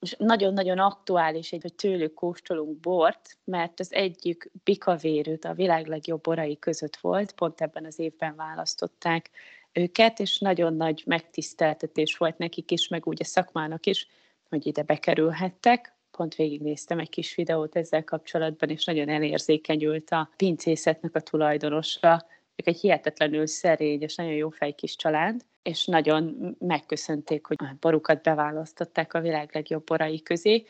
és 0.00 0.14
nagyon-nagyon 0.18 0.78
aktuális, 0.78 1.50
hogy 1.50 1.74
tőlük 1.74 2.14
kóstolunk 2.14 2.80
bort, 2.80 3.38
mert 3.44 3.80
az 3.80 3.92
egyik 3.92 4.50
bikavérőt 4.64 5.44
a 5.44 5.54
világ 5.54 5.86
legjobb 5.86 6.20
borai 6.20 6.58
között 6.58 6.96
volt, 6.96 7.32
pont 7.32 7.60
ebben 7.60 7.84
az 7.84 7.98
évben 7.98 8.36
választották 8.36 9.30
őket, 9.72 10.20
és 10.20 10.38
nagyon 10.38 10.74
nagy 10.74 11.02
megtiszteltetés 11.06 12.16
volt 12.16 12.38
nekik 12.38 12.70
is, 12.70 12.88
meg 12.88 13.06
úgy 13.06 13.18
a 13.20 13.24
szakmának 13.24 13.86
is, 13.86 14.08
hogy 14.48 14.66
ide 14.66 14.82
bekerülhettek. 14.82 15.94
Pont 16.10 16.34
végignéztem 16.34 16.98
egy 16.98 17.08
kis 17.08 17.34
videót 17.34 17.76
ezzel 17.76 18.04
kapcsolatban, 18.04 18.68
és 18.68 18.84
nagyon 18.84 19.08
elérzékenyült 19.08 20.10
a 20.10 20.30
pincészetnek 20.36 21.14
a 21.14 21.20
tulajdonosra, 21.20 22.26
ők 22.56 22.66
egy 22.66 22.80
hihetetlenül 22.80 23.46
szerény 23.46 24.02
és 24.02 24.14
nagyon 24.14 24.32
jó 24.32 24.48
fej 24.48 24.72
kis 24.72 24.96
család, 24.96 25.40
és 25.62 25.84
nagyon 25.84 26.56
megköszönték, 26.58 27.46
hogy 27.46 27.56
a 27.60 27.76
borukat 27.80 28.22
beválasztották 28.22 29.14
a 29.14 29.20
világ 29.20 29.50
legjobb 29.52 29.84
borai 29.84 30.22
közé. 30.22 30.66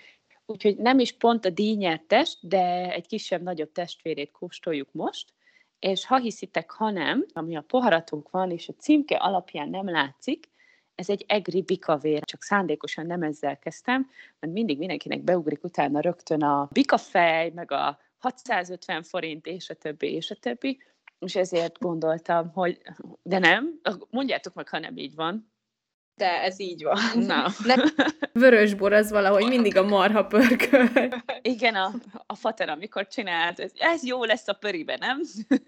Úgyhogy 0.46 0.76
nem 0.76 0.98
is 0.98 1.12
pont 1.12 1.44
a 1.44 1.50
díjnyertes, 1.50 2.38
de 2.40 2.92
egy 2.92 3.06
kisebb-nagyobb 3.06 3.72
testvérét 3.72 4.30
kóstoljuk 4.30 4.88
most, 4.92 5.32
és 5.78 6.06
ha 6.06 6.18
hiszitek, 6.18 6.70
ha 6.70 6.90
nem, 6.90 7.26
ami 7.32 7.56
a 7.56 7.60
poharatunk 7.60 8.30
van, 8.30 8.50
és 8.50 8.68
a 8.68 8.72
címke 8.78 9.16
alapján 9.16 9.68
nem 9.68 9.90
látszik, 9.90 10.52
ez 10.94 11.08
egy 11.08 11.24
egri 11.28 11.62
bikavér, 11.62 12.24
csak 12.24 12.42
szándékosan 12.42 13.06
nem 13.06 13.22
ezzel 13.22 13.58
kezdtem, 13.58 14.10
mert 14.40 14.52
mindig 14.52 14.78
mindenkinek 14.78 15.22
beugrik 15.22 15.64
utána 15.64 16.00
rögtön 16.00 16.42
a 16.42 16.68
bikafej, 16.72 17.50
meg 17.50 17.70
a 17.70 17.98
650 18.18 19.02
forint, 19.02 19.46
és 19.46 19.70
a 19.70 19.74
többi, 19.74 20.12
és 20.12 20.30
a 20.30 20.34
többi, 20.34 20.82
és 21.24 21.36
ezért 21.36 21.78
gondoltam, 21.78 22.52
hogy 22.52 22.80
de 23.22 23.38
nem, 23.38 23.80
mondjátok 24.10 24.54
meg, 24.54 24.68
ha 24.68 24.78
nem 24.78 24.96
így 24.96 25.14
van. 25.14 25.52
De 26.16 26.42
ez 26.42 26.60
így 26.60 26.82
van. 26.82 26.98
Na. 27.14 27.46
Vörösbor 28.32 28.92
az 28.92 29.10
valahogy 29.10 29.48
mindig 29.48 29.76
a 29.76 29.82
marha 29.96 30.26
pörköl. 30.26 30.88
Igen, 31.42 31.74
a, 31.74 31.90
a 32.26 32.34
fater, 32.34 32.68
amikor 32.68 33.06
csinált, 33.06 33.60
ez, 33.60 33.70
ez 33.74 34.04
jó 34.04 34.24
lesz 34.24 34.48
a 34.48 34.52
pöribe, 34.52 34.96
nem? 34.96 35.20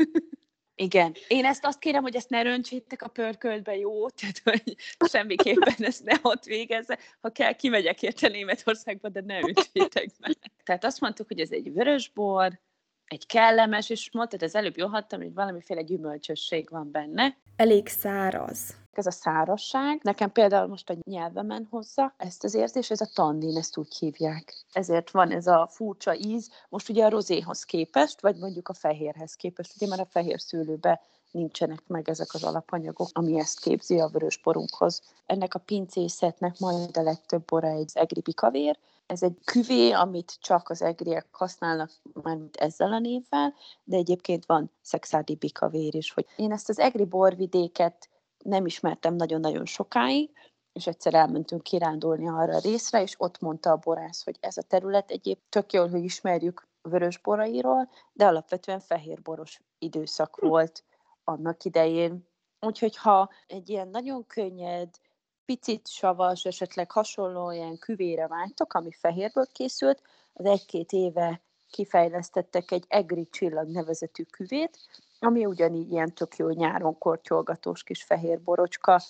Igen. 0.78 1.14
Én 1.28 1.44
ezt 1.44 1.64
azt 1.64 1.78
kérem, 1.78 2.02
hogy 2.02 2.16
ezt 2.16 2.30
ne 2.30 2.42
röntsétek 2.42 3.02
a 3.02 3.08
pörköltbe, 3.08 3.76
jó? 3.76 4.08
Tehát, 4.08 4.40
hogy 4.44 4.76
semmiképpen 5.08 5.74
ezt 5.78 6.04
ne 6.04 6.14
ott 6.22 6.44
végezze. 6.44 6.98
Ha 7.20 7.30
kell, 7.30 7.52
kimegyek 7.52 8.02
érte 8.02 8.28
Németországba, 8.28 9.08
de 9.08 9.20
ne 9.20 9.38
öntsétek 9.38 10.10
meg. 10.18 10.36
Tehát 10.64 10.84
azt 10.84 11.00
mondtuk, 11.00 11.26
hogy 11.26 11.40
ez 11.40 11.50
egy 11.50 11.72
vörösbor, 11.72 12.60
egy 13.06 13.26
kellemes, 13.26 13.90
és 13.90 14.10
mondtad, 14.12 14.42
az 14.42 14.54
előbb 14.54 14.76
jól 14.76 14.88
hattam, 14.88 15.20
hogy 15.20 15.34
valamiféle 15.34 15.82
gyümölcsösség 15.82 16.70
van 16.70 16.90
benne. 16.90 17.36
Elég 17.56 17.88
száraz. 17.88 18.74
Ez 18.92 19.06
a 19.06 19.10
szárasság, 19.10 20.00
nekem 20.02 20.32
például 20.32 20.66
most 20.66 20.90
a 20.90 20.96
nyelvemen 21.04 21.66
hozza 21.70 22.14
ezt 22.16 22.44
az 22.44 22.54
érzés, 22.54 22.90
ez 22.90 23.00
a 23.00 23.10
tannin, 23.14 23.56
ezt 23.56 23.76
úgy 23.76 23.96
hívják. 23.98 24.64
Ezért 24.72 25.10
van 25.10 25.30
ez 25.30 25.46
a 25.46 25.68
furcsa 25.70 26.14
íz, 26.14 26.50
most 26.68 26.88
ugye 26.88 27.04
a 27.04 27.08
rozéhoz 27.08 27.64
képest, 27.64 28.20
vagy 28.20 28.36
mondjuk 28.36 28.68
a 28.68 28.74
fehérhez 28.74 29.34
képest, 29.34 29.72
ugye 29.76 29.86
már 29.86 30.00
a 30.00 30.06
fehér 30.10 30.40
szőlőbe 30.40 31.00
nincsenek 31.30 31.82
meg 31.86 32.08
ezek 32.08 32.34
az 32.34 32.44
alapanyagok, 32.44 33.08
ami 33.12 33.38
ezt 33.38 33.60
képzi 33.60 34.00
a 34.00 34.08
vörös 34.08 34.38
borunkhoz. 34.38 35.02
Ennek 35.26 35.54
a 35.54 35.58
pincészetnek 35.58 36.58
majd 36.58 36.96
a 36.96 37.02
legtöbb 37.02 37.44
bora 37.44 37.68
egy 37.68 37.90
egri 37.94 38.20
bikavér, 38.20 38.78
ez 39.06 39.22
egy 39.22 39.38
küvé, 39.44 39.90
amit 39.90 40.36
csak 40.40 40.68
az 40.68 40.82
egriek 40.82 41.26
használnak, 41.30 41.90
már 42.22 42.38
ezzel 42.52 42.92
a 42.92 42.98
névvel, 42.98 43.54
de 43.84 43.96
egyébként 43.96 44.46
van 44.46 44.70
szexádi 44.82 45.34
bikavér 45.34 45.94
is. 45.94 46.12
Hogy 46.12 46.26
én 46.36 46.52
ezt 46.52 46.68
az 46.68 46.78
egri 46.78 47.04
borvidéket 47.04 48.08
nem 48.44 48.66
ismertem 48.66 49.14
nagyon-nagyon 49.14 49.66
sokáig, 49.66 50.30
és 50.72 50.86
egyszer 50.86 51.14
elmentünk 51.14 51.62
kirándulni 51.62 52.28
arra 52.28 52.54
a 52.54 52.60
részre, 52.60 53.02
és 53.02 53.14
ott 53.18 53.40
mondta 53.40 53.70
a 53.70 53.76
borász, 53.76 54.24
hogy 54.24 54.36
ez 54.40 54.56
a 54.56 54.62
terület 54.62 55.10
egyéb 55.10 55.38
tök 55.48 55.72
jól, 55.72 55.88
hogy 55.88 56.04
ismerjük 56.04 56.68
vörös 56.82 57.18
borairól, 57.18 57.90
de 58.12 58.26
alapvetően 58.26 58.80
fehérboros 58.80 59.60
időszak 59.78 60.36
hm. 60.40 60.46
Annak 61.26 61.64
idején. 61.64 62.28
Úgyhogy 62.60 62.96
ha 62.96 63.30
egy 63.46 63.68
ilyen 63.68 63.88
nagyon 63.88 64.26
könnyed, 64.26 64.88
picit 65.44 65.88
savas, 65.88 66.44
esetleg 66.44 66.90
hasonló 66.90 67.50
ilyen 67.50 67.78
küvére 67.78 68.26
vágytok, 68.26 68.74
ami 68.74 68.92
fehérből 68.92 69.46
készült, 69.52 70.02
az 70.32 70.44
egy-két 70.44 70.92
éve 70.92 71.40
kifejlesztettek 71.70 72.70
egy 72.70 72.84
egri 72.88 73.26
csillag 73.30 73.68
nevezetű 73.68 74.22
küvét, 74.22 74.78
ami 75.18 75.46
ugyanígy 75.46 75.90
ilyen 75.90 76.14
tök 76.14 76.36
jó 76.36 76.48
nyáron 76.48 76.98
kortyolgatós 76.98 77.82
kis 77.82 78.02
fehér 78.02 78.42
borocska. 78.42 79.00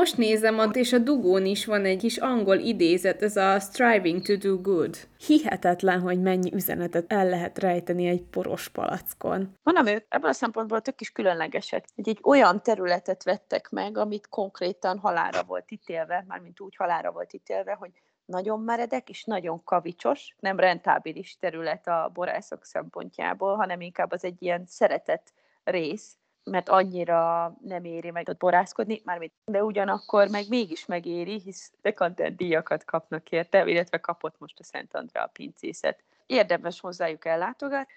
Most 0.00 0.16
nézem 0.16 0.58
ott, 0.58 0.76
és 0.76 0.92
a 0.92 0.98
dugón 0.98 1.44
is 1.44 1.64
van 1.64 1.84
egy 1.84 1.98
kis 1.98 2.16
angol 2.16 2.56
idézet, 2.56 3.22
ez 3.22 3.36
a 3.36 3.60
striving 3.60 4.22
to 4.22 4.36
do 4.36 4.60
good. 4.60 4.96
Hihetetlen, 5.26 6.00
hogy 6.00 6.22
mennyi 6.22 6.52
üzenetet 6.52 7.12
el 7.12 7.28
lehet 7.28 7.58
rejteni 7.58 8.06
egy 8.06 8.22
poros 8.22 8.68
palackon. 8.68 9.56
Mondom, 9.62 9.86
ők 9.86 10.04
ebből 10.08 10.30
a 10.30 10.32
szempontból 10.32 10.80
tök 10.80 11.00
is 11.00 11.10
különlegesek. 11.10 11.84
Egy, 11.94 12.08
egy 12.08 12.18
olyan 12.22 12.62
területet 12.62 13.22
vettek 13.22 13.70
meg, 13.70 13.98
amit 13.98 14.28
konkrétan 14.28 14.98
halára 14.98 15.42
volt 15.42 15.70
ítélve, 15.70 16.24
mármint 16.28 16.60
úgy 16.60 16.76
halára 16.76 17.12
volt 17.12 17.32
ítélve, 17.32 17.72
hogy 17.72 17.90
nagyon 18.24 18.60
meredek 18.60 19.08
és 19.08 19.24
nagyon 19.24 19.64
kavicsos, 19.64 20.34
nem 20.40 20.58
rentábilis 20.58 21.36
terület 21.38 21.86
a 21.86 22.10
borászok 22.14 22.64
szempontjából, 22.64 23.56
hanem 23.56 23.80
inkább 23.80 24.12
az 24.12 24.24
egy 24.24 24.42
ilyen 24.42 24.64
szeretett 24.66 25.32
rész, 25.64 26.16
mert 26.50 26.68
annyira 26.68 27.52
nem 27.60 27.84
éri 27.84 28.10
meg 28.10 28.28
ott 28.28 28.38
borászkodni, 28.38 29.00
mármint, 29.04 29.32
de 29.44 29.64
ugyanakkor 29.64 30.28
meg 30.28 30.48
mégis 30.48 30.86
megéri, 30.86 31.40
hisz 31.40 31.72
dekanter 31.82 32.34
díjakat 32.34 32.84
kapnak 32.84 33.30
érte, 33.30 33.66
illetve 33.66 33.98
kapott 33.98 34.38
most 34.38 34.58
a 34.58 34.64
Szent 34.64 34.94
Andrea 34.94 35.26
pincészet. 35.26 36.02
Érdemes 36.26 36.80
hozzájuk 36.80 37.24
ellátogatni. 37.24 37.92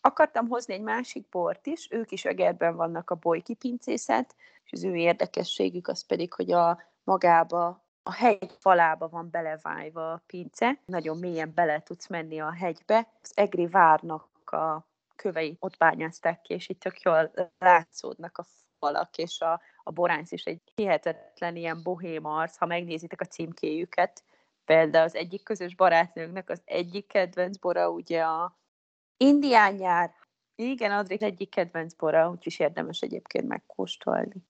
Akartam 0.00 0.48
hozni 0.48 0.74
egy 0.74 0.82
másik 0.82 1.28
bort 1.28 1.66
is, 1.66 1.88
ők 1.90 2.10
is 2.10 2.24
Egerben 2.24 2.76
vannak 2.76 3.10
a 3.10 3.14
Bolyki 3.14 3.54
pincészet, 3.54 4.34
és 4.64 4.72
az 4.72 4.84
ő 4.84 4.94
érdekességük 4.94 5.88
az 5.88 6.06
pedig, 6.06 6.32
hogy 6.32 6.52
a 6.52 6.82
magába 7.04 7.84
a 8.02 8.12
hegy 8.12 8.56
falába 8.58 9.08
van 9.08 9.30
belevájva 9.30 10.12
a 10.12 10.22
pince, 10.26 10.78
nagyon 10.84 11.18
mélyen 11.18 11.52
bele 11.54 11.82
tudsz 11.82 12.08
menni 12.08 12.40
a 12.40 12.52
hegybe. 12.52 13.08
Az 13.22 13.32
Egri 13.34 13.66
várnak 13.66 14.52
a 14.52 14.86
kövei 15.22 15.56
ott 15.60 15.76
bányázták 15.76 16.40
ki, 16.40 16.54
és 16.54 16.68
itt 16.68 16.80
tök 16.80 17.00
jól 17.00 17.32
látszódnak 17.58 18.38
a 18.38 18.44
falak, 18.78 19.16
és 19.16 19.40
a, 19.40 19.60
a 19.82 19.90
boránc 19.90 20.32
is 20.32 20.44
egy 20.44 20.60
hihetetlen 20.74 21.56
ilyen 21.56 21.82
bohém 21.82 22.26
arc, 22.26 22.56
ha 22.56 22.66
megnézitek 22.66 23.20
a 23.20 23.24
címkéjüket. 23.24 24.22
Például 24.64 25.04
az 25.04 25.14
egyik 25.14 25.42
közös 25.42 25.74
barátnőnknek 25.74 26.50
az 26.50 26.62
egyik 26.64 27.06
kedvenc 27.06 27.56
bora 27.56 27.90
ugye 27.90 28.22
a 28.22 28.58
indián 29.16 29.74
nyár. 29.74 30.10
Igen, 30.54 30.90
Adrik 30.90 31.22
egyik 31.22 31.50
kedvenc 31.50 31.94
bora, 31.94 32.30
úgyis 32.30 32.58
érdemes 32.58 33.00
egyébként 33.00 33.48
megkóstolni. 33.48 34.46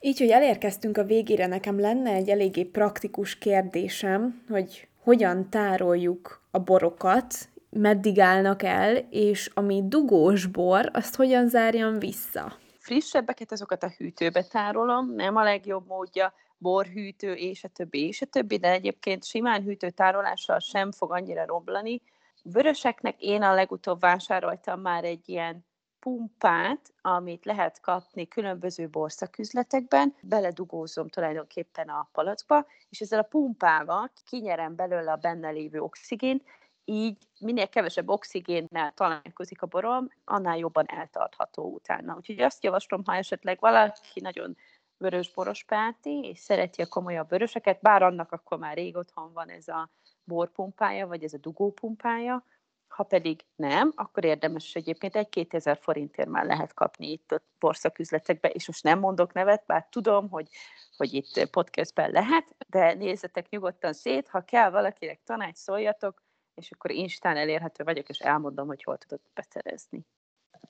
Így, 0.00 0.18
hogy 0.18 0.30
elérkeztünk 0.30 0.98
a 0.98 1.04
végére, 1.04 1.46
nekem 1.46 1.80
lenne 1.80 2.10
egy 2.10 2.28
eléggé 2.28 2.64
praktikus 2.64 3.38
kérdésem, 3.38 4.44
hogy 4.48 4.88
hogyan 5.02 5.50
tároljuk 5.50 6.42
a 6.50 6.58
borokat, 6.58 7.34
meddig 7.70 8.18
állnak 8.18 8.62
el, 8.62 8.96
és 9.10 9.50
ami 9.54 9.82
dugós 9.84 10.46
bor, 10.46 10.90
azt 10.92 11.16
hogyan 11.16 11.48
zárjam 11.48 11.98
vissza? 11.98 12.52
Frissebbeket 12.78 13.52
azokat 13.52 13.82
a 13.82 13.92
hűtőbe 13.96 14.42
tárolom, 14.42 15.14
nem 15.14 15.36
a 15.36 15.42
legjobb 15.42 15.86
módja, 15.86 16.34
borhűtő, 16.58 17.32
és 17.32 17.64
a 17.64 17.68
többi, 17.68 18.06
és 18.06 18.22
a 18.22 18.26
többi, 18.26 18.58
de 18.58 18.70
egyébként 18.70 19.24
simán 19.24 19.62
hűtőtárolással 19.62 20.58
sem 20.58 20.92
fog 20.92 21.12
annyira 21.12 21.46
romlani. 21.46 22.02
Vöröseknek 22.42 23.22
én 23.22 23.42
a 23.42 23.54
legutóbb 23.54 24.00
vásároltam 24.00 24.80
már 24.80 25.04
egy 25.04 25.28
ilyen 25.28 25.68
pumpát, 26.00 26.92
amit 27.02 27.44
lehet 27.44 27.80
kapni 27.80 28.28
különböző 28.28 28.88
borszaküzletekben, 28.88 30.14
beledugózom 30.22 31.08
tulajdonképpen 31.08 31.88
a 31.88 32.08
palacba, 32.12 32.66
és 32.88 33.00
ezzel 33.00 33.18
a 33.18 33.28
pumpával 33.30 34.10
kinyerem 34.28 34.74
belőle 34.74 35.12
a 35.12 35.16
benne 35.16 35.50
lévő 35.50 35.80
oxigént, 35.80 36.42
így 36.90 37.16
minél 37.40 37.68
kevesebb 37.68 38.08
oxigénnel 38.08 38.92
találkozik 38.94 39.62
a 39.62 39.66
borom, 39.66 40.08
annál 40.24 40.58
jobban 40.58 40.86
eltartható 40.86 41.72
utána. 41.72 42.14
Úgyhogy 42.16 42.40
azt 42.40 42.64
javaslom, 42.64 43.02
ha 43.04 43.14
esetleg 43.14 43.60
valaki 43.60 44.20
nagyon 44.20 44.56
vörös 44.96 45.32
borospárti, 45.32 46.20
és 46.22 46.38
szereti 46.38 46.82
a 46.82 46.86
komolyabb 46.86 47.28
vöröseket, 47.28 47.80
bár 47.80 48.02
annak 48.02 48.32
akkor 48.32 48.58
már 48.58 48.76
rég 48.76 48.96
otthon 48.96 49.32
van 49.32 49.48
ez 49.48 49.68
a 49.68 49.90
borpumpája, 50.24 51.06
vagy 51.06 51.24
ez 51.24 51.32
a 51.32 51.38
dugópumpája, 51.38 52.44
ha 52.88 53.02
pedig 53.02 53.44
nem, 53.56 53.92
akkor 53.96 54.24
érdemes 54.24 54.74
egyébként 54.74 55.16
egy-két 55.16 55.54
ezer 55.54 55.78
forintért 55.80 56.28
már 56.28 56.44
lehet 56.44 56.74
kapni 56.74 57.10
itt 57.10 57.32
a 57.32 57.42
borszaküzletekbe, 57.58 58.48
és 58.48 58.66
most 58.66 58.82
nem 58.82 58.98
mondok 58.98 59.32
nevet, 59.32 59.66
bár 59.66 59.86
tudom, 59.90 60.28
hogy, 60.28 60.48
hogy 60.96 61.14
itt 61.14 61.50
podcastben 61.50 62.10
lehet, 62.10 62.56
de 62.68 62.94
nézzetek 62.94 63.48
nyugodtan 63.48 63.92
szét, 63.92 64.28
ha 64.28 64.40
kell 64.40 64.70
valakinek 64.70 65.22
tanács, 65.24 65.56
szóljatok, 65.56 66.22
és 66.60 66.70
akkor 66.70 66.90
Instán 66.90 67.36
elérhető 67.36 67.84
vagyok, 67.84 68.08
és 68.08 68.18
elmondom, 68.18 68.66
hogy 68.66 68.82
hol 68.82 68.96
tudod 68.96 69.20
beszerezni. 69.34 70.06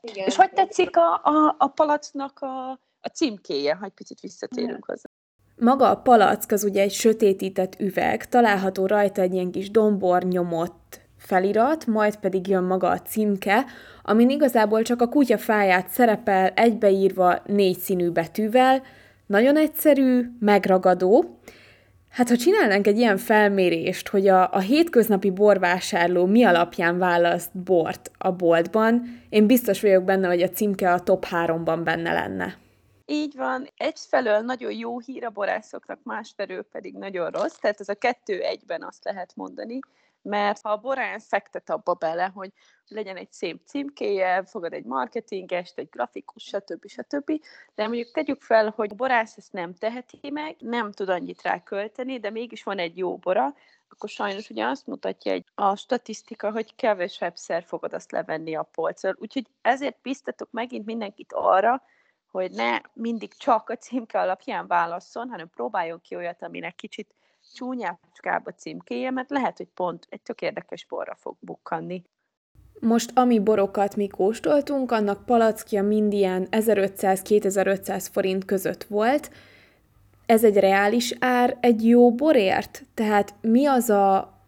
Igen. 0.01 0.27
És 0.27 0.37
hogy 0.37 0.51
tetszik 0.51 0.97
a, 0.97 1.15
a, 1.15 1.55
a 1.59 1.69
palacnak 1.69 2.39
a, 2.41 2.71
a 3.01 3.09
címkéje, 3.13 3.75
ha 3.75 3.85
egy 3.85 3.93
picit 3.93 4.21
visszatérünk 4.21 4.85
hozzá? 4.85 5.11
Maga 5.57 5.91
a 5.91 5.97
palack 5.97 6.53
az 6.53 6.65
ugye 6.65 6.83
egy 6.83 6.93
sötétített 6.93 7.81
üveg, 7.81 8.29
található 8.29 8.87
rajta 8.87 9.21
egy 9.23 9.35
ilyen 9.35 9.51
kis 9.51 9.71
dombor 9.71 10.23
nyomott 10.23 11.01
felirat, 11.17 11.87
majd 11.87 12.17
pedig 12.17 12.47
jön 12.47 12.63
maga 12.63 12.89
a 12.89 13.01
címke, 13.01 13.65
amin 14.03 14.31
igazából 14.31 14.83
csak 14.83 15.01
a 15.03 15.09
kutya 15.09 15.39
fáját 15.39 15.89
szerepel 15.89 16.49
egybeírva 16.49 17.43
négy 17.47 17.79
színű 17.79 18.11
betűvel, 18.11 18.83
nagyon 19.27 19.57
egyszerű, 19.57 20.31
megragadó, 20.39 21.39
Hát, 22.11 22.29
ha 22.29 22.37
csinálnánk 22.37 22.87
egy 22.87 22.99
ilyen 22.99 23.17
felmérést, 23.17 24.09
hogy 24.09 24.29
a, 24.29 24.53
a 24.53 24.59
hétköznapi 24.59 25.31
borvásárló 25.31 26.27
mi 26.27 26.45
alapján 26.45 26.99
választ 26.99 27.59
bort 27.59 28.11
a 28.19 28.33
boltban, 28.33 29.23
én 29.29 29.47
biztos 29.47 29.81
vagyok 29.81 30.05
benne, 30.05 30.29
hogy 30.29 30.43
a 30.43 30.49
címke 30.49 30.93
a 30.93 31.01
top 31.01 31.27
3-ban 31.31 31.81
benne 31.85 32.13
lenne. 32.13 32.57
Így 33.07 33.37
van. 33.37 33.69
Egyfelől 33.77 34.39
nagyon 34.39 34.73
jó 34.73 34.99
hír 34.99 35.25
a 35.25 35.31
borászoknak, 35.31 35.99
másfelől 36.03 36.63
pedig 36.63 36.95
nagyon 36.95 37.31
rossz, 37.31 37.57
tehát 37.61 37.81
ez 37.81 37.89
a 37.89 37.95
kettő 37.95 38.41
egyben 38.41 38.83
azt 38.83 39.05
lehet 39.05 39.33
mondani, 39.37 39.79
mert 40.23 40.61
ha 40.61 40.71
a 40.71 40.77
borász 40.77 41.29
fektet 41.29 41.71
abba 41.71 41.95
bele, 41.95 42.31
hogy 42.35 42.53
legyen 42.87 43.17
egy 43.17 43.33
szép 43.33 43.61
címkéje, 43.65 44.45
fogad 44.45 44.73
egy 44.73 44.85
marketingest, 44.85 45.79
egy 45.79 45.89
grafikus, 45.89 46.43
stb. 46.43 46.89
stb. 46.89 47.41
De 47.75 47.87
mondjuk 47.87 48.11
tegyük 48.11 48.43
fel, 48.43 48.73
hogy 48.77 48.91
a 48.93 48.95
borász 48.95 49.37
ezt 49.37 49.53
nem 49.53 49.75
teheti 49.75 50.31
meg, 50.31 50.57
nem 50.59 50.93
tud 50.93 51.09
annyit 51.09 51.43
rá 51.43 51.63
költeni, 51.63 52.19
de 52.19 52.31
mégis 52.31 52.63
van 52.63 52.79
egy 52.79 52.97
jó 52.97 53.17
bora, 53.17 53.55
akkor 53.89 54.09
sajnos 54.09 54.51
ugye 54.51 54.67
azt 54.67 54.87
mutatja 54.87 55.33
egy, 55.33 55.45
a 55.55 55.77
statisztika, 55.77 56.51
hogy 56.51 56.75
szer 57.35 57.63
fogod 57.63 57.93
azt 57.93 58.13
levenni 58.13 58.55
a 58.55 58.63
polcról. 58.63 59.17
Úgyhogy 59.19 59.47
ezért 59.63 59.97
biztatok 60.03 60.51
megint 60.51 60.87
mindenkit 60.87 61.33
arra, 61.33 61.83
hogy 62.31 62.51
ne 62.51 62.81
mindig 62.93 63.35
csak 63.35 63.71
a 63.71 63.77
címke 63.77 64.21
alapján 64.21 64.67
válasszon, 64.67 65.29
hanem 65.29 65.51
próbáljon 65.51 66.01
ki 66.01 66.17
olyat, 66.17 66.43
aminek 66.43 66.75
kicsit 66.75 67.15
csúnyácskább 67.55 68.47
a 68.47 68.53
címkéje, 68.53 69.11
mert 69.11 69.31
lehet, 69.31 69.57
hogy 69.57 69.69
pont 69.75 70.07
egy 70.09 70.21
tök 70.21 70.41
érdekes 70.41 70.87
borra 70.87 71.15
fog 71.15 71.37
bukkanni. 71.41 72.03
Most 72.81 73.11
ami 73.15 73.39
borokat 73.39 73.97
mi 73.97 74.07
kóstoltunk, 74.07 74.93
annak 74.93 75.25
palackja 75.25 75.83
mind 75.83 76.13
ilyen 76.13 76.47
1500-2500 76.51 78.07
forint 78.13 78.45
között 78.45 78.85
volt. 78.85 79.31
Ez 80.27 80.45
egy 80.45 80.57
reális 80.57 81.15
ár 81.19 81.57
egy 81.61 81.87
jó 81.87 82.15
borért? 82.15 82.85
Tehát 82.95 83.35
mi 83.41 83.67
az 83.67 83.91
a, 83.91 84.39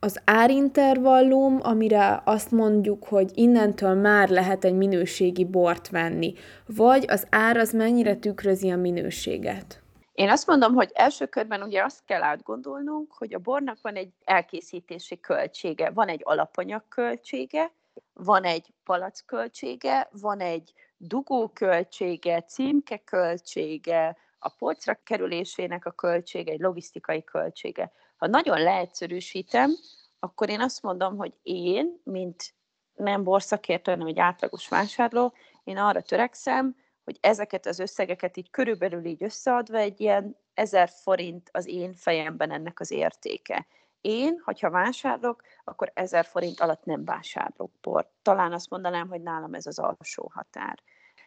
az 0.00 0.20
árintervallum, 0.24 1.58
amire 1.62 2.22
azt 2.24 2.50
mondjuk, 2.50 3.04
hogy 3.04 3.30
innentől 3.34 3.94
már 3.94 4.28
lehet 4.28 4.64
egy 4.64 4.74
minőségi 4.74 5.44
bort 5.44 5.88
venni? 5.88 6.34
Vagy 6.66 7.04
az 7.08 7.26
ár 7.30 7.56
az 7.56 7.72
mennyire 7.72 8.16
tükrözi 8.16 8.70
a 8.70 8.76
minőséget? 8.76 9.80
Én 10.16 10.30
azt 10.30 10.46
mondom, 10.46 10.74
hogy 10.74 10.90
első 10.94 11.26
körben 11.26 11.62
ugye 11.62 11.82
azt 11.82 12.04
kell 12.04 12.22
átgondolnunk, 12.22 13.12
hogy 13.12 13.34
a 13.34 13.38
bornak 13.38 13.78
van 13.82 13.94
egy 13.94 14.12
elkészítési 14.24 15.20
költsége, 15.20 15.90
van 15.90 16.08
egy 16.08 16.20
alapanyag 16.24 16.88
költsége, 16.88 17.72
van 18.12 18.44
egy 18.44 18.72
palac 18.84 19.20
költsége, 19.20 20.08
van 20.12 20.40
egy 20.40 20.72
dugó 20.96 21.48
költsége, 21.48 22.42
címke 22.42 22.96
költsége, 22.96 24.16
a 24.38 24.48
polcra 24.48 25.00
kerülésének 25.04 25.86
a 25.86 25.90
költsége, 25.90 26.52
egy 26.52 26.60
logisztikai 26.60 27.24
költsége. 27.24 27.92
Ha 28.16 28.26
nagyon 28.26 28.60
leegyszerűsítem, 28.60 29.70
akkor 30.18 30.48
én 30.48 30.60
azt 30.60 30.82
mondom, 30.82 31.16
hogy 31.16 31.32
én, 31.42 32.00
mint 32.04 32.54
nem 32.94 33.22
borszakértő, 33.22 33.90
hanem 33.92 34.06
egy 34.06 34.18
átlagos 34.18 34.68
vásárló, 34.68 35.32
én 35.64 35.76
arra 35.76 36.00
törekszem, 36.00 36.76
hogy 37.06 37.18
ezeket 37.20 37.66
az 37.66 37.78
összegeket 37.78 38.36
így 38.36 38.50
körülbelül 38.50 39.04
így 39.04 39.22
összeadva 39.22 39.76
egy 39.76 40.00
ilyen 40.00 40.36
ezer 40.54 40.88
forint 40.88 41.48
az 41.52 41.66
én 41.66 41.94
fejemben 41.94 42.50
ennek 42.50 42.80
az 42.80 42.90
értéke. 42.90 43.66
Én, 44.00 44.40
hogyha 44.44 44.70
vásárolok, 44.70 45.42
akkor 45.64 45.90
ezer 45.94 46.24
forint 46.24 46.60
alatt 46.60 46.84
nem 46.84 47.04
vásárolok 47.04 47.70
bort. 47.80 48.08
Talán 48.22 48.52
azt 48.52 48.70
mondanám, 48.70 49.08
hogy 49.08 49.22
nálam 49.22 49.54
ez 49.54 49.66
az 49.66 49.78
alsó 49.78 50.30
határ. 50.34 50.82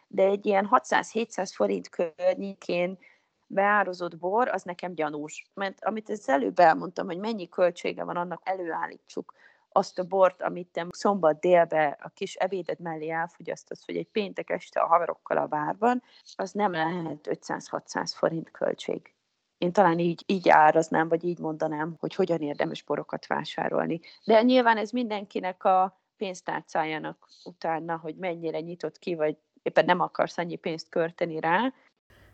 De 0.06 0.22
egy 0.22 0.46
ilyen 0.46 0.68
600-700 0.70 1.50
forint 1.54 1.88
környékén 1.88 2.98
beározott 3.46 4.16
bor, 4.16 4.48
az 4.48 4.62
nekem 4.62 4.94
gyanús. 4.94 5.46
Mert 5.54 5.84
amit 5.84 6.08
az 6.08 6.28
előbb 6.28 6.58
elmondtam, 6.58 7.06
hogy 7.06 7.18
mennyi 7.18 7.48
költsége 7.48 8.04
van 8.04 8.16
annak, 8.16 8.40
előállítsuk 8.44 9.34
azt 9.72 9.98
a 9.98 10.04
bort, 10.04 10.42
amit 10.42 10.68
te 10.68 10.86
szombat 10.90 11.40
délbe 11.40 11.98
a 12.00 12.08
kis 12.08 12.34
ebéded 12.34 12.80
mellé 12.80 13.08
elfogyasztasz, 13.10 13.84
hogy 13.84 13.96
egy 13.96 14.08
péntek 14.08 14.50
este 14.50 14.80
a 14.80 14.86
haverokkal 14.86 15.36
a 15.36 15.48
várban, 15.48 16.02
az 16.36 16.52
nem 16.52 16.72
lehet 16.72 17.28
500-600 17.30 18.12
forint 18.16 18.50
költség. 18.50 19.14
Én 19.58 19.72
talán 19.72 19.98
így, 19.98 20.22
így 20.26 20.48
áraznám, 20.48 21.08
vagy 21.08 21.24
így 21.24 21.38
mondanám, 21.38 21.96
hogy 21.98 22.14
hogyan 22.14 22.40
érdemes 22.40 22.82
borokat 22.82 23.26
vásárolni. 23.26 24.00
De 24.24 24.42
nyilván 24.42 24.76
ez 24.76 24.90
mindenkinek 24.90 25.64
a 25.64 26.00
pénztárcájának 26.16 27.28
utána, 27.44 27.96
hogy 27.96 28.16
mennyire 28.16 28.60
nyitott 28.60 28.98
ki, 28.98 29.14
vagy 29.14 29.36
éppen 29.62 29.84
nem 29.84 30.00
akarsz 30.00 30.38
annyi 30.38 30.56
pénzt 30.56 30.88
költeni 30.88 31.40
rá, 31.40 31.72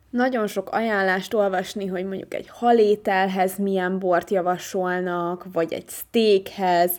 nagyon 0.09 0.47
sok 0.47 0.69
ajánlást 0.69 1.33
olvasni, 1.33 1.85
hogy 1.85 2.05
mondjuk 2.05 2.33
egy 2.33 2.49
halételhez 2.49 3.57
milyen 3.57 3.99
bort 3.99 4.29
javasolnak, 4.29 5.45
vagy 5.51 5.73
egy 5.73 5.89
steakhez, 5.89 6.97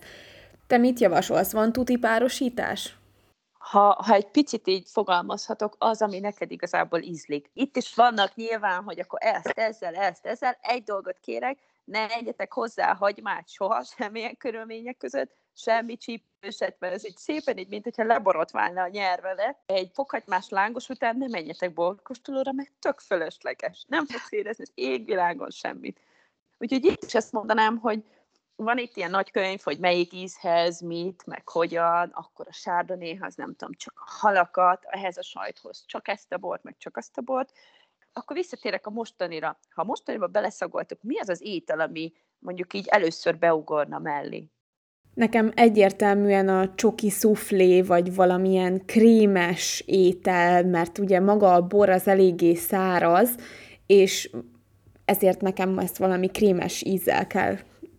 te 0.66 0.76
mit 0.76 1.00
javasolsz? 1.00 1.52
Van 1.52 1.72
tuti 1.72 1.96
párosítás? 1.96 2.98
ha, 3.70 4.02
ha 4.02 4.14
egy 4.14 4.30
picit 4.30 4.66
így 4.66 4.88
fogalmazhatok, 4.90 5.74
az, 5.78 6.02
ami 6.02 6.18
neked 6.18 6.50
igazából 6.50 7.00
ízlik. 7.00 7.50
Itt 7.52 7.76
is 7.76 7.94
vannak 7.94 8.34
nyilván, 8.34 8.82
hogy 8.82 9.00
akkor 9.00 9.18
ezt, 9.22 9.48
ezzel, 9.48 9.94
ezt, 9.94 10.26
ezzel. 10.26 10.58
Egy 10.60 10.82
dolgot 10.82 11.18
kérek, 11.18 11.58
ne 11.84 12.08
egyetek 12.08 12.52
hozzá 12.52 12.94
hagymát 12.94 13.48
soha, 13.48 13.82
semmilyen 13.96 14.36
körülmények 14.36 14.96
között, 14.96 15.36
semmi 15.58 15.96
csípőset, 15.96 16.76
mert 16.78 16.94
ez 16.94 17.06
így 17.06 17.16
szépen 17.16 17.58
így, 17.58 17.68
mint 17.68 17.84
hogyha 17.84 18.04
leborotválna 18.04 18.82
a 18.82 18.88
nyelvele. 18.88 19.62
Egy 19.66 19.90
fokhagymás 19.94 20.48
lángos 20.48 20.88
után 20.88 21.16
nem 21.16 21.30
menjetek 21.30 21.72
borkostolóra, 21.72 22.52
mert 22.52 22.72
tök 22.78 23.00
fölösleges. 23.00 23.84
Nem 23.88 24.06
fogsz 24.06 24.32
érezni 24.32 24.64
az 24.64 24.72
égvilágon 24.74 25.50
semmit. 25.50 26.00
Úgyhogy 26.58 26.84
itt 26.84 27.04
is 27.04 27.14
ezt 27.14 27.32
mondanám, 27.32 27.76
hogy 27.76 28.04
van 28.56 28.78
itt 28.78 28.96
ilyen 28.96 29.10
nagy 29.10 29.30
könyv, 29.30 29.60
hogy 29.60 29.78
melyik 29.78 30.12
ízhez, 30.12 30.80
mit, 30.80 31.26
meg 31.26 31.48
hogyan, 31.48 32.10
akkor 32.12 32.46
a 32.48 32.52
sárdonéhoz, 32.52 33.34
nem 33.34 33.54
tudom, 33.54 33.74
csak 33.74 33.94
a 33.96 34.10
halakat, 34.10 34.84
ehhez 34.84 35.16
a 35.16 35.22
sajthoz 35.22 35.84
csak 35.86 36.08
ezt 36.08 36.32
a 36.32 36.38
bort, 36.38 36.62
meg 36.62 36.76
csak 36.78 36.96
azt 36.96 37.18
a 37.18 37.20
bort. 37.20 37.52
Akkor 38.12 38.36
visszatérek 38.36 38.86
a 38.86 38.90
mostanira. 38.90 39.58
Ha 39.74 39.84
mostaniba 39.84 40.26
beleszagoltuk, 40.26 41.02
mi 41.02 41.18
az 41.18 41.28
az 41.28 41.42
étel, 41.42 41.80
ami 41.80 42.12
mondjuk 42.38 42.74
így 42.74 42.86
először 42.86 43.38
beugorna 43.38 43.98
mellé? 43.98 44.50
Nekem 45.18 45.52
egyértelműen 45.54 46.48
a 46.48 46.74
csoki 46.74 47.10
szuflé, 47.10 47.82
vagy 47.82 48.14
valamilyen 48.14 48.82
krémes 48.86 49.82
étel, 49.86 50.64
mert 50.64 50.98
ugye 50.98 51.20
maga 51.20 51.54
a 51.54 51.66
bor 51.66 51.88
az 51.88 52.08
eléggé 52.08 52.54
száraz, 52.54 53.34
és 53.86 54.30
ezért 55.04 55.40
nekem 55.40 55.78
ezt 55.78 55.96
valami 55.96 56.26
krémes 56.26 56.82
ízzel 56.82 57.26
kell 57.26 57.56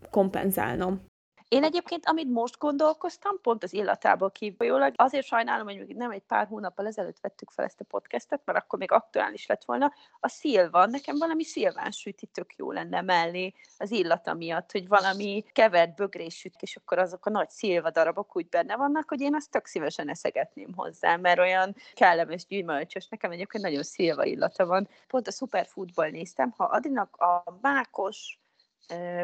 kompenzálnom. 0.10 1.02
Én 1.50 1.64
egyébként, 1.64 2.06
amit 2.06 2.30
most 2.30 2.58
gondolkoztam, 2.58 3.42
pont 3.42 3.64
az 3.64 3.74
illatából 3.74 4.32
kifolyólag, 4.32 4.94
azért 4.96 5.26
sajnálom, 5.26 5.66
hogy 5.68 5.78
még 5.78 5.96
nem 5.96 6.12
egy 6.12 6.22
pár 6.22 6.48
hónappal 6.48 6.88
ezelőtt 6.88 7.20
vettük 7.22 7.52
fel 7.52 7.66
ezt 7.66 7.80
a 7.80 7.84
podcastet, 7.84 8.42
mert 8.46 8.58
akkor 8.58 8.80
még 8.80 8.92
aktuális 8.92 9.46
lett 9.46 9.64
volna, 9.64 9.94
a 10.20 10.28
szilva. 10.28 10.86
Nekem 10.86 11.18
valami 11.18 11.44
szilván 11.44 11.92
süti 11.92 12.26
tök 12.26 12.56
jó 12.56 12.72
lenne 12.72 13.02
mellé 13.02 13.54
az 13.78 13.92
illata 13.92 14.34
miatt, 14.34 14.72
hogy 14.72 14.88
valami 14.88 15.46
kevert 15.52 15.96
bögrés 15.96 16.36
süt, 16.38 16.62
és 16.62 16.76
akkor 16.76 16.98
azok 16.98 17.26
a 17.26 17.30
nagy 17.30 17.50
szilva 17.50 17.90
darabok 17.90 18.36
úgy 18.36 18.50
benne 18.50 18.76
vannak, 18.76 19.10
hogy 19.10 19.22
én 19.22 19.36
azt 19.36 19.52
tök 19.52 19.66
szívesen 19.66 20.10
eszegetném 20.10 20.74
hozzá, 20.76 21.16
mert 21.16 21.40
olyan 21.40 21.76
kellemes 21.94 22.46
gyümölcsös. 22.46 23.08
Nekem 23.08 23.32
egyébként 23.32 23.64
nagyon 23.64 23.84
szilva 23.84 24.24
illata 24.24 24.66
van. 24.66 24.88
Pont 25.08 25.28
a 25.28 25.32
Superfoodból 25.32 26.08
néztem, 26.08 26.54
ha 26.58 26.64
Adinak 26.64 27.16
a 27.16 27.58
mákos 27.62 28.40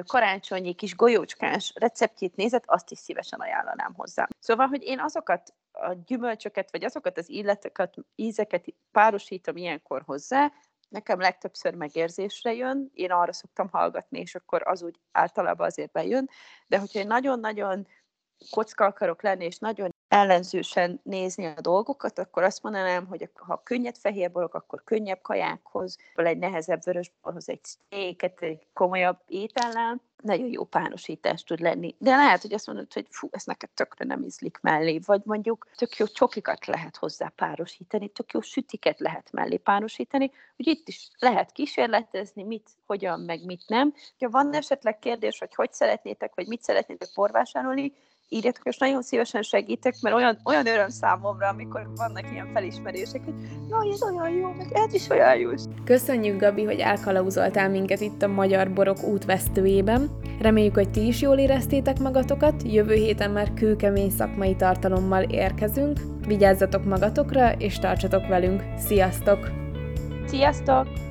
karácsonyi 0.05 0.73
kis 0.73 0.95
golyócskás 0.95 1.71
receptjét 1.75 2.35
nézett, 2.35 2.63
azt 2.65 2.91
is 2.91 2.97
szívesen 2.97 3.39
ajánlanám 3.39 3.93
hozzá. 3.93 4.27
Szóval, 4.39 4.67
hogy 4.67 4.83
én 4.83 4.99
azokat 4.99 5.53
a 5.71 5.93
gyümölcsöket, 6.05 6.71
vagy 6.71 6.83
azokat 6.83 7.17
az 7.17 7.29
illeteket, 7.29 7.93
ízeket 8.15 8.65
párosítom 8.91 9.57
ilyenkor 9.57 10.01
hozzá, 10.05 10.51
nekem 10.89 11.19
legtöbbször 11.19 11.73
megérzésre 11.73 12.53
jön, 12.53 12.91
én 12.93 13.11
arra 13.11 13.33
szoktam 13.33 13.69
hallgatni, 13.69 14.19
és 14.19 14.35
akkor 14.35 14.61
az 14.65 14.83
úgy 14.83 14.99
általában 15.11 15.67
azért 15.67 15.91
bejön, 15.91 16.29
de 16.67 16.79
hogyha 16.79 16.99
én 16.99 17.07
nagyon-nagyon 17.07 17.87
kocka 18.49 18.85
akarok 18.85 19.21
lenni, 19.21 19.45
és 19.45 19.57
nagyon 19.57 19.89
ellenzősen 20.15 20.99
nézni 21.04 21.45
a 21.45 21.62
dolgokat, 21.62 22.19
akkor 22.19 22.43
azt 22.43 22.63
mondanám, 22.63 23.06
hogy 23.08 23.30
ha 23.34 23.62
könnyed 23.63 23.97
fehérborok, 23.97 24.54
akkor 24.54 24.84
könnyebb 24.84 25.21
kajákhoz, 25.21 25.97
vagy 26.13 26.25
egy 26.25 26.38
nehezebb 26.38 26.84
vörösborhoz, 26.84 27.49
egy 27.49 27.63
sztéket, 27.63 28.41
egy 28.41 28.67
komolyabb 28.73 29.17
étellel, 29.28 30.01
nagyon 30.23 30.51
jó 30.51 30.63
pánosítás 30.63 31.43
tud 31.43 31.60
lenni. 31.60 31.95
De 31.97 32.15
lehet, 32.15 32.41
hogy 32.41 32.54
azt 32.54 32.67
mondod, 32.67 32.93
hogy 32.93 33.08
fú, 33.10 33.28
ez 33.32 33.43
neked 33.43 33.69
tökre 33.69 34.06
nem 34.06 34.23
ízlik 34.23 34.58
mellé, 34.62 34.99
vagy 35.06 35.21
mondjuk 35.23 35.67
tök 35.75 35.97
jó 35.97 36.06
csokikat 36.06 36.65
lehet 36.65 36.97
hozzá 36.97 37.32
párosítani, 37.36 38.08
tök 38.08 38.32
jó 38.32 38.41
sütiket 38.41 38.99
lehet 38.99 39.32
mellé 39.32 39.58
párosítani, 39.58 40.32
hogy 40.56 40.67
itt 40.67 40.88
is 40.88 41.10
lehet 41.19 41.51
kísérletezni, 41.51 42.43
mit, 42.43 42.69
hogyan, 42.86 43.19
meg 43.19 43.45
mit 43.45 43.63
nem. 43.67 43.93
Ha 44.19 44.30
van 44.30 44.54
esetleg 44.54 44.99
kérdés, 44.99 45.39
hogy 45.39 45.56
hogy 45.56 45.73
szeretnétek, 45.73 46.36
vagy 46.36 46.47
mit 46.47 46.63
szeretnétek 46.63 47.10
porvásárolni, 47.13 47.93
írjatok, 48.29 48.65
és 48.65 48.77
nagyon 48.77 49.01
szívesen 49.01 49.41
segítek, 49.41 49.95
mert 50.01 50.15
olyan, 50.15 50.38
olyan 50.43 50.67
öröm 50.67 50.89
számomra, 50.89 51.47
amikor 51.47 51.89
vannak 51.95 52.31
ilyen 52.31 52.49
felismerések, 52.53 53.23
hogy 53.23 53.33
jaj, 53.69 53.89
ez 53.89 54.03
olyan 54.03 54.29
jó, 54.29 54.51
meg 54.57 54.71
ez 54.71 54.93
is 54.93 55.09
olyan 55.09 55.38
jó. 55.38 55.49
Köszönjük, 55.83 56.39
Gabi, 56.39 56.63
hogy 56.63 56.79
elkalauzoltál 56.79 57.69
minket 57.69 58.01
itt 58.01 58.21
a 58.21 58.27
Magyar 58.27 58.73
Borok 58.73 59.03
útvesztőjében. 59.03 60.19
Reméljük, 60.39 60.73
hogy 60.73 60.91
ti 60.91 61.07
is 61.07 61.21
jól 61.21 61.38
éreztétek 61.38 61.99
magatokat, 61.99 62.63
jövő 62.65 62.93
héten 62.93 63.31
már 63.31 63.53
kőkemény 63.53 64.09
szakmai 64.09 64.55
tartalommal 64.55 65.23
érkezünk. 65.23 65.99
Vigyázzatok 66.27 66.85
magatokra, 66.85 67.51
és 67.51 67.79
tartsatok 67.79 68.27
velünk. 68.27 68.63
Sziasztok! 68.77 69.49
Sziasztok! 70.25 71.04